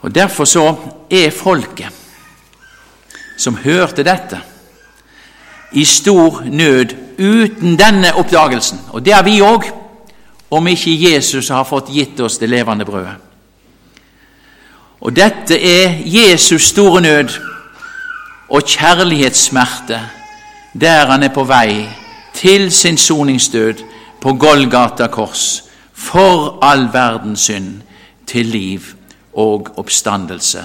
Og 0.00 0.14
Derfor 0.14 0.44
så 0.44 0.64
er 1.10 1.30
folket 1.30 2.00
som 3.36 3.56
hørte 3.56 4.04
dette, 4.06 4.38
i 5.72 5.84
stor 5.84 6.44
nød 6.46 6.94
uten 7.18 7.78
denne 7.78 8.14
oppdagelsen. 8.14 8.78
Og 8.92 9.02
det 9.04 9.12
er 9.12 9.24
vi 9.26 9.40
òg, 9.42 9.66
om 10.54 10.66
ikke 10.70 10.94
Jesus 10.94 11.48
har 11.48 11.66
fått 11.66 11.90
gitt 11.90 12.20
oss 12.20 12.38
det 12.38 12.48
levende 12.48 12.86
brødet. 12.86 13.16
Og 15.04 15.12
dette 15.16 15.56
er 15.58 15.98
Jesus 16.06 16.70
store 16.70 17.00
nød 17.04 17.32
og 18.48 18.62
kjærlighetssmerte 18.62 20.00
der 20.80 21.06
han 21.06 21.22
er 21.22 21.30
på 21.34 21.44
vei 21.46 21.86
til 22.34 22.72
sin 22.72 22.96
soningsdød 22.98 23.82
på 24.20 24.32
Golgata 24.32 25.06
kors 25.06 25.64
for 25.92 26.58
all 26.62 26.88
verdens 26.92 27.40
synd 27.40 27.82
til 28.26 28.46
liv 28.46 28.94
og 29.34 29.68
oppstandelse 29.78 30.64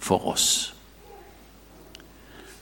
for 0.00 0.26
oss. 0.26 0.74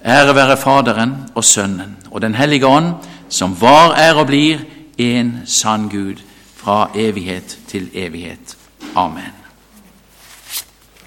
Ære 0.04 0.34
være 0.34 0.56
Faderen 0.56 1.14
og 1.34 1.44
Sønnen 1.44 1.96
og 2.10 2.22
Den 2.22 2.34
hellige 2.34 2.66
ånd, 2.66 2.94
som 3.28 3.60
var, 3.60 3.92
er 3.92 4.14
og 4.14 4.26
blir 4.26 4.58
en 4.98 5.42
sann 5.44 5.88
Gud 5.88 6.22
fra 6.66 6.90
evighet 6.94 7.58
til 7.68 7.90
evighet. 7.94 8.58
Amen. 8.96 9.45